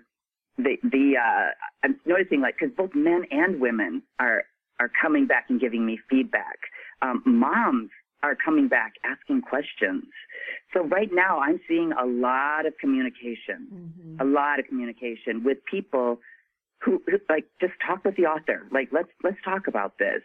the, 0.59 0.77
the, 0.83 1.15
uh, 1.17 1.51
I'm 1.83 1.99
noticing 2.05 2.41
like, 2.41 2.59
cause 2.59 2.71
both 2.77 2.95
men 2.95 3.25
and 3.31 3.61
women 3.61 4.03
are, 4.19 4.45
are 4.81 4.91
coming 5.01 5.27
back 5.27 5.47
and 5.49 5.61
giving 5.61 5.87
me 5.87 5.99
feedback. 6.11 6.59
Um, 7.03 7.23
moms 7.25 7.91
are 8.23 8.37
coming 8.43 8.69
back 8.69 8.95
asking 9.05 9.43
questions. 9.43 10.05
So 10.73 10.85
right 10.85 11.11
now 11.13 11.39
I'm 11.41 11.61
seeing 11.69 11.93
a 11.93 12.07
lot 12.07 12.67
of 12.67 12.75
communication 12.81 13.69
hmm 13.71 13.95
a 14.21 14.25
lot 14.25 14.61
of 14.61 14.67
communication 14.67 15.43
with 15.43 15.59
people 15.69 16.21
who, 16.85 17.03
who 17.07 17.19
like 17.29 17.47
just 17.61 17.75
talk 17.87 18.05
with 18.05 18.17
the 18.17 18.25
author. 18.25 18.67
Like 18.71 18.89
let's 18.93 19.09
let's 19.23 19.39
talk 19.45 19.67
about 19.67 19.99
this. 19.99 20.23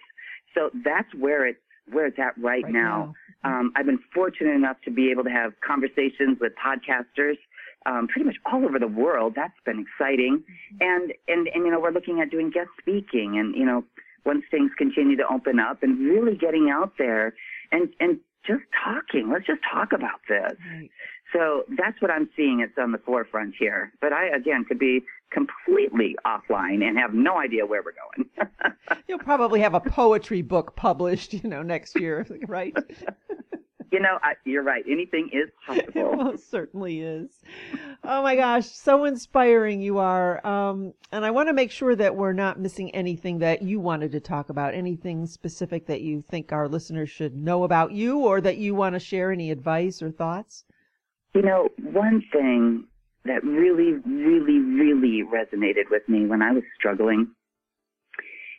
So 0.55 0.69
that's 0.83 1.13
where 1.15 1.47
it's 1.47 1.59
where 1.91 2.05
it's 2.05 2.19
at 2.19 2.37
right, 2.37 2.63
Right 2.63 2.73
now. 2.73 3.13
Um, 3.43 3.71
I've 3.75 3.85
been 3.85 3.99
fortunate 4.13 4.53
enough 4.53 4.77
to 4.85 4.91
be 4.91 5.11
able 5.11 5.23
to 5.23 5.29
have 5.29 5.53
conversations 5.65 6.37
with 6.39 6.53
podcasters 6.63 7.37
um, 7.85 8.07
pretty 8.07 8.25
much 8.25 8.35
all 8.45 8.65
over 8.65 8.77
the 8.79 8.87
world. 8.87 9.33
That's 9.35 9.53
been 9.65 9.85
exciting. 9.85 10.43
And, 10.79 11.13
and 11.27 11.47
and 11.47 11.65
you 11.65 11.71
know 11.71 11.79
we're 11.79 11.91
looking 11.91 12.21
at 12.21 12.29
doing 12.29 12.49
guest 12.51 12.69
speaking 12.79 13.37
and 13.39 13.55
you 13.55 13.65
know 13.65 13.83
once 14.25 14.43
things 14.51 14.71
continue 14.77 15.15
to 15.17 15.27
open 15.31 15.59
up 15.59 15.81
and 15.81 15.97
really 15.99 16.35
getting 16.35 16.69
out 16.69 16.93
there 16.97 17.33
and 17.71 17.89
and 17.99 18.19
just 18.45 18.63
talking. 18.83 19.29
Let's 19.31 19.45
just 19.45 19.61
talk 19.71 19.91
about 19.91 20.21
this. 20.27 20.57
Right. 20.71 20.89
So 21.33 21.63
that's 21.77 22.01
what 22.01 22.11
I'm 22.11 22.29
seeing. 22.35 22.59
It's 22.61 22.77
on 22.77 22.91
the 22.91 22.97
forefront 22.97 23.55
here. 23.57 23.91
But 24.01 24.13
I, 24.13 24.27
again, 24.35 24.65
could 24.65 24.79
be 24.79 25.03
completely 25.31 26.15
offline 26.25 26.83
and 26.83 26.97
have 26.97 27.13
no 27.13 27.37
idea 27.37 27.65
where 27.65 27.83
we're 27.83 27.93
going. 28.15 28.29
You'll 29.07 29.19
probably 29.19 29.59
have 29.59 29.73
a 29.75 29.79
poetry 29.79 30.41
book 30.41 30.75
published, 30.75 31.33
you 31.33 31.47
know, 31.49 31.61
next 31.61 31.99
year, 31.99 32.25
right? 32.47 32.75
you 33.91 33.99
know, 33.99 34.17
I, 34.23 34.33
you're 34.45 34.63
right. 34.63 34.83
Anything 34.89 35.29
is 35.31 35.49
It 35.77 35.93
possible. 35.93 36.15
most 36.15 36.49
certainly 36.49 37.01
is. 37.01 37.29
Oh 38.03 38.23
my 38.23 38.35
gosh, 38.35 38.65
so 38.67 39.05
inspiring 39.05 39.81
you 39.81 39.99
are. 39.99 40.45
Um, 40.45 40.93
and 41.11 41.23
I 41.25 41.31
want 41.31 41.49
to 41.49 41.53
make 41.53 41.69
sure 41.71 41.95
that 41.95 42.15
we're 42.15 42.33
not 42.33 42.59
missing 42.59 42.89
anything 42.95 43.39
that 43.39 43.61
you 43.61 43.79
wanted 43.79 44.11
to 44.13 44.19
talk 44.19 44.49
about, 44.49 44.73
anything 44.73 45.27
specific 45.27 45.85
that 45.87 46.01
you 46.01 46.23
think 46.27 46.51
our 46.51 46.67
listeners 46.67 47.09
should 47.09 47.35
know 47.35 47.63
about 47.63 47.91
you 47.91 48.19
or 48.19 48.41
that 48.41 48.57
you 48.57 48.73
want 48.73 48.93
to 48.95 48.99
share 48.99 49.31
any 49.31 49.51
advice 49.51 50.01
or 50.01 50.09
thoughts. 50.11 50.65
You 51.33 51.41
know, 51.41 51.69
one 51.81 52.23
thing 52.33 52.85
that 53.25 53.43
really, 53.43 53.93
really, 54.05 54.59
really 54.59 55.23
resonated 55.23 55.89
with 55.91 56.07
me 56.07 56.25
when 56.25 56.41
I 56.41 56.51
was 56.51 56.63
struggling 56.77 57.27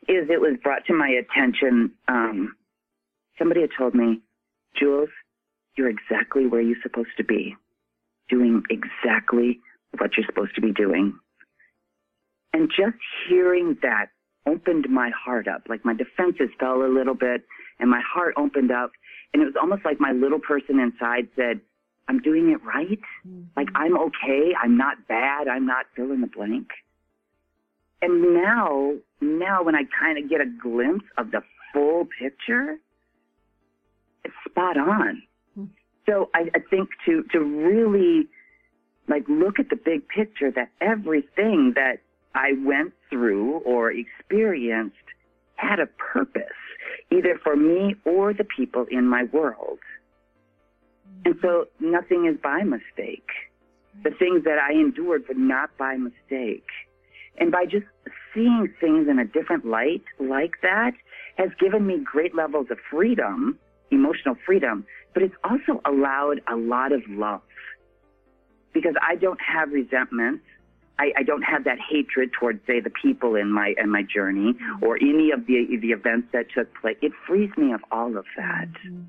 is 0.09 0.29
it 0.31 0.41
was 0.41 0.57
brought 0.63 0.85
to 0.87 0.95
my 0.95 1.09
attention. 1.09 1.93
Um, 2.09 2.55
somebody 3.39 3.63
had 3.63 3.71
told 3.77 3.95
me, 3.95 4.21
Jules, 4.79 5.09
you're 5.77 5.91
exactly 5.91 6.47
where 6.47 6.61
you're 6.61 6.83
supposed 6.83 7.17
to 7.17 7.25
be, 7.25 7.57
doing 8.29 8.63
exactly 8.71 9.61
what 9.99 10.11
you're 10.17 10.27
supposed 10.27 10.55
to 10.55 10.61
be 10.61 10.73
doing. 10.73 11.19
And 12.53 12.69
just 12.69 12.97
hearing 13.29 13.77
that 13.83 14.07
opened 14.47 14.87
my 14.89 15.11
heart 15.11 15.49
up. 15.49 15.63
Like 15.69 15.85
my 15.85 15.95
defenses 15.95 16.51
fell 16.59 16.83
a 16.83 16.89
little 16.93 17.15
bit 17.15 17.43
and 17.79 17.91
my 17.91 18.03
heart 18.07 18.35
opened 18.37 18.71
up. 18.71 18.91
And 19.33 19.43
it 19.43 19.47
was 19.47 19.55
almost 19.61 19.85
like 19.85 20.01
my 20.01 20.13
little 20.13 20.41
person 20.41 20.81
inside 20.81 21.29
said, 21.37 21.61
I'm 22.09 22.21
doing 22.21 22.51
it 22.51 22.63
right. 22.65 23.01
Mm-hmm. 23.27 23.43
Like 23.57 23.69
I'm 23.75 23.97
okay. 23.97 24.53
I'm 24.61 24.77
not 24.77 25.07
bad. 25.09 25.49
I'm 25.49 25.67
not 25.67 25.87
fill 25.95 26.13
in 26.13 26.21
the 26.21 26.27
blank. 26.27 26.69
And 28.03 28.35
now, 28.35 28.95
now 29.21 29.63
when 29.63 29.75
I 29.75 29.83
kind 29.99 30.19
of 30.23 30.29
get 30.31 30.41
a 30.41 30.47
glimpse 30.47 31.05
of 31.19 31.31
the 31.31 31.43
full 31.73 32.07
picture, 32.19 32.77
it's 34.25 34.35
spot 34.49 34.77
on. 34.77 35.23
Mm-hmm. 35.59 35.65
So 36.07 36.31
I, 36.35 36.51
I 36.55 36.61
think 36.71 36.89
to, 37.07 37.25
to 37.33 37.41
really 37.41 38.29
like 39.09 39.25
look 39.29 39.59
at 39.59 39.69
the 39.69 39.77
big 39.77 40.09
picture 40.09 40.51
that 40.53 40.71
everything 40.81 41.73
that 41.75 41.99
I 42.35 42.53
went 42.65 42.93
through 43.11 43.59
or 43.59 43.93
experienced 43.93 44.97
had 45.57 45.81
a 45.81 45.87
purpose, 45.87 46.43
either 47.11 47.39
for 47.43 47.57
me 47.57 47.97
or 48.05 48.33
the 48.33 48.45
people 48.45 48.87
in 48.91 49.07
my 49.07 49.25
world. 49.25 49.79
And 51.25 51.35
so 51.43 51.67
nothing 51.81 52.27
is 52.27 52.41
by 52.43 52.63
mistake. 52.63 53.29
The 54.03 54.11
things 54.11 54.45
that 54.45 54.59
I 54.59 54.73
endured 54.73 55.25
were 55.29 55.35
not 55.35 55.77
by 55.77 55.97
mistake. 55.97 56.67
And 57.39 57.51
by 57.51 57.65
just 57.65 57.87
seeing 58.35 58.73
things 58.81 59.09
in 59.09 59.19
a 59.19 59.25
different 59.25 59.67
light 59.67 60.05
like 60.19 60.53
that 60.63 60.93
has 61.37 61.51
given 61.59 61.87
me 61.87 61.99
great 61.99 62.35
levels 62.35 62.67
of 62.71 62.79
freedom, 62.91 63.59
emotional 63.91 64.37
freedom, 64.47 64.87
but 65.15 65.23
it's 65.23 65.35
also 65.45 65.81
allowed 65.85 66.41
a 66.51 66.57
lot 66.57 66.93
of 66.93 67.03
love. 67.09 67.43
Because 68.73 68.95
I 69.03 69.17
don't 69.17 69.41
have 69.41 69.73
resentment. 69.73 70.43
I, 70.99 71.13
I 71.17 71.23
don't 71.23 71.43
have 71.43 71.65
that 71.65 71.79
hatred 71.91 72.31
towards, 72.39 72.61
say, 72.67 72.81
the 72.81 72.91
people 72.91 73.35
in 73.35 73.51
my 73.51 73.75
in 73.83 73.91
my 73.91 74.03
journey 74.03 74.55
or 74.83 74.97
any 74.97 75.33
of 75.33 75.47
the 75.47 75.79
the 75.81 75.89
events 75.89 76.29
that 76.33 76.47
took 76.55 76.69
place. 76.81 76.97
It 77.01 77.13
frees 77.27 77.51
me 77.57 77.73
of 77.73 77.81
all 77.91 78.17
of 78.17 78.27
that. 78.37 78.69
Mm-hmm. 78.87 79.05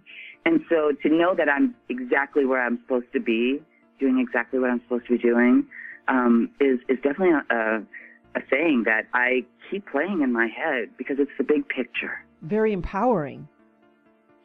And 0.46 0.62
so 0.70 0.92
to 1.04 1.10
know 1.10 1.36
that 1.36 1.48
I'm 1.50 1.76
exactly 1.90 2.46
where 2.46 2.62
I'm 2.66 2.80
supposed 2.84 3.12
to 3.14 3.20
be, 3.20 3.62
doing 4.00 4.20
exactly 4.20 4.60
what 4.60 4.70
I'm 4.70 4.82
supposed 4.82 5.06
to 5.08 5.18
be 5.18 5.22
doing, 5.22 5.66
um, 6.08 6.50
is 6.60 6.80
is 6.90 6.98
definitely 7.04 7.32
a, 7.32 7.56
a, 7.56 7.78
a 8.36 8.42
saying 8.50 8.84
that 8.86 9.04
I 9.14 9.46
keep 9.70 9.86
playing 9.90 10.22
in 10.22 10.34
my 10.34 10.48
head 10.48 10.90
because 10.98 11.18
it's 11.20 11.32
the 11.38 11.44
big 11.44 11.68
picture. 11.70 12.26
Very 12.42 12.74
empowering. 12.74 13.48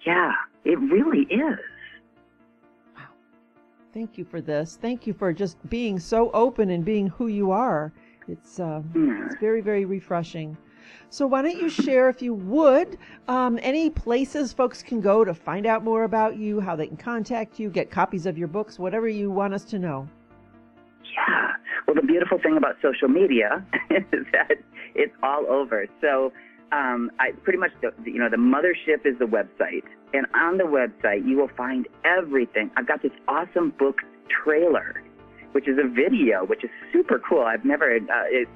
Yeah, 0.06 0.32
it 0.64 0.78
really 0.78 1.22
is. 1.22 1.58
Wow. 2.94 3.04
Thank 3.94 4.18
you 4.18 4.24
for 4.24 4.40
this. 4.40 4.78
Thank 4.80 5.06
you 5.06 5.14
for 5.14 5.32
just 5.32 5.56
being 5.70 5.98
so 5.98 6.30
open 6.32 6.70
and 6.70 6.84
being 6.84 7.08
who 7.08 7.28
you 7.28 7.50
are. 7.50 7.92
It's 8.28 8.60
uh, 8.60 8.82
it's 8.94 9.40
very 9.40 9.62
very 9.62 9.86
refreshing. 9.86 10.56
So 11.10 11.26
why 11.26 11.42
don't 11.42 11.56
you 11.56 11.68
share, 11.68 12.08
if 12.08 12.20
you 12.22 12.34
would, 12.34 12.98
um, 13.28 13.58
any 13.62 13.90
places 13.90 14.52
folks 14.52 14.82
can 14.82 15.00
go 15.00 15.24
to 15.24 15.34
find 15.34 15.66
out 15.66 15.84
more 15.84 16.04
about 16.04 16.36
you, 16.36 16.60
how 16.60 16.76
they 16.76 16.86
can 16.86 16.96
contact 16.96 17.58
you, 17.58 17.70
get 17.70 17.90
copies 17.90 18.26
of 18.26 18.36
your 18.36 18.48
books, 18.48 18.78
whatever 18.78 19.08
you 19.08 19.30
want 19.30 19.54
us 19.54 19.64
to 19.64 19.78
know. 19.78 20.08
Yeah. 21.02 21.52
Well, 21.86 21.94
the 21.94 22.02
beautiful 22.02 22.38
thing 22.38 22.56
about 22.56 22.76
social 22.82 23.08
media 23.08 23.64
is 23.90 24.26
that 24.32 24.56
it's 24.94 25.14
all 25.22 25.46
over. 25.48 25.86
So 26.00 26.32
um, 26.72 27.10
I 27.20 27.30
pretty 27.42 27.58
much, 27.58 27.70
the, 27.80 27.92
you 28.04 28.18
know, 28.18 28.28
the 28.28 28.36
mothership 28.36 29.06
is 29.06 29.18
the 29.18 29.24
website, 29.24 29.84
and 30.12 30.26
on 30.34 30.58
the 30.58 30.64
website 30.64 31.26
you 31.26 31.36
will 31.36 31.50
find 31.56 31.86
everything. 32.04 32.70
I've 32.76 32.88
got 32.88 33.02
this 33.02 33.12
awesome 33.28 33.72
book 33.78 34.00
trailer, 34.28 35.02
which 35.52 35.68
is 35.68 35.78
a 35.78 35.88
video, 35.88 36.44
which 36.44 36.64
is 36.64 36.70
super 36.92 37.20
cool. 37.20 37.42
I've 37.42 37.64
never 37.64 37.96
uh, 37.96 38.00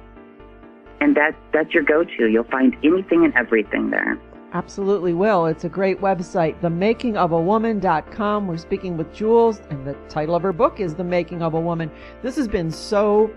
And 0.99 1.15
that's, 1.15 1.37
that's 1.53 1.71
your 1.73 1.83
go-to. 1.83 2.27
You'll 2.27 2.43
find 2.45 2.75
anything 2.83 3.23
and 3.23 3.31
everything 3.35 3.91
there. 3.91 4.17
Absolutely 4.53 5.13
will. 5.13 5.45
It's 5.45 5.65
a 5.65 5.69
great 5.69 5.99
website, 5.99 6.59
themakingofawoman.com. 6.61 8.47
We're 8.47 8.57
speaking 8.57 8.95
with 8.95 9.13
Jules, 9.13 9.61
and 9.69 9.85
the 9.85 9.93
title 10.07 10.35
of 10.35 10.43
her 10.43 10.53
book 10.53 10.79
is 10.79 10.95
The 10.95 11.03
Making 11.03 11.41
of 11.41 11.53
a 11.53 11.59
Woman. 11.59 11.91
This 12.21 12.37
has 12.37 12.47
been 12.47 12.71
so 12.71 13.29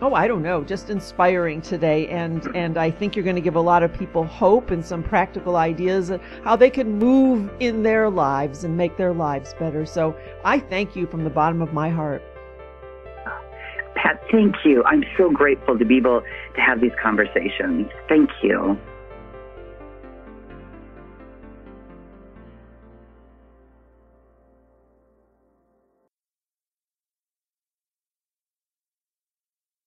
oh 0.00 0.14
i 0.14 0.26
don't 0.26 0.42
know 0.42 0.64
just 0.64 0.90
inspiring 0.90 1.62
today 1.62 2.08
and 2.08 2.44
and 2.56 2.76
i 2.76 2.90
think 2.90 3.14
you're 3.14 3.24
going 3.24 3.36
to 3.36 3.42
give 3.42 3.54
a 3.54 3.60
lot 3.60 3.82
of 3.84 3.92
people 3.94 4.24
hope 4.24 4.70
and 4.70 4.84
some 4.84 5.02
practical 5.02 5.56
ideas 5.56 6.10
of 6.10 6.20
how 6.42 6.56
they 6.56 6.68
can 6.68 6.98
move 6.98 7.48
in 7.60 7.84
their 7.84 8.10
lives 8.10 8.64
and 8.64 8.76
make 8.76 8.96
their 8.96 9.12
lives 9.12 9.54
better 9.60 9.86
so 9.86 10.16
i 10.44 10.58
thank 10.58 10.96
you 10.96 11.06
from 11.06 11.22
the 11.22 11.30
bottom 11.30 11.62
of 11.62 11.72
my 11.72 11.88
heart 11.88 12.22
pat 13.94 14.20
thank 14.32 14.56
you 14.64 14.82
i'm 14.84 15.04
so 15.16 15.30
grateful 15.30 15.78
to 15.78 15.84
be 15.84 15.98
able 15.98 16.20
to 16.54 16.60
have 16.60 16.80
these 16.80 16.94
conversations 17.00 17.88
thank 18.08 18.28
you 18.42 18.76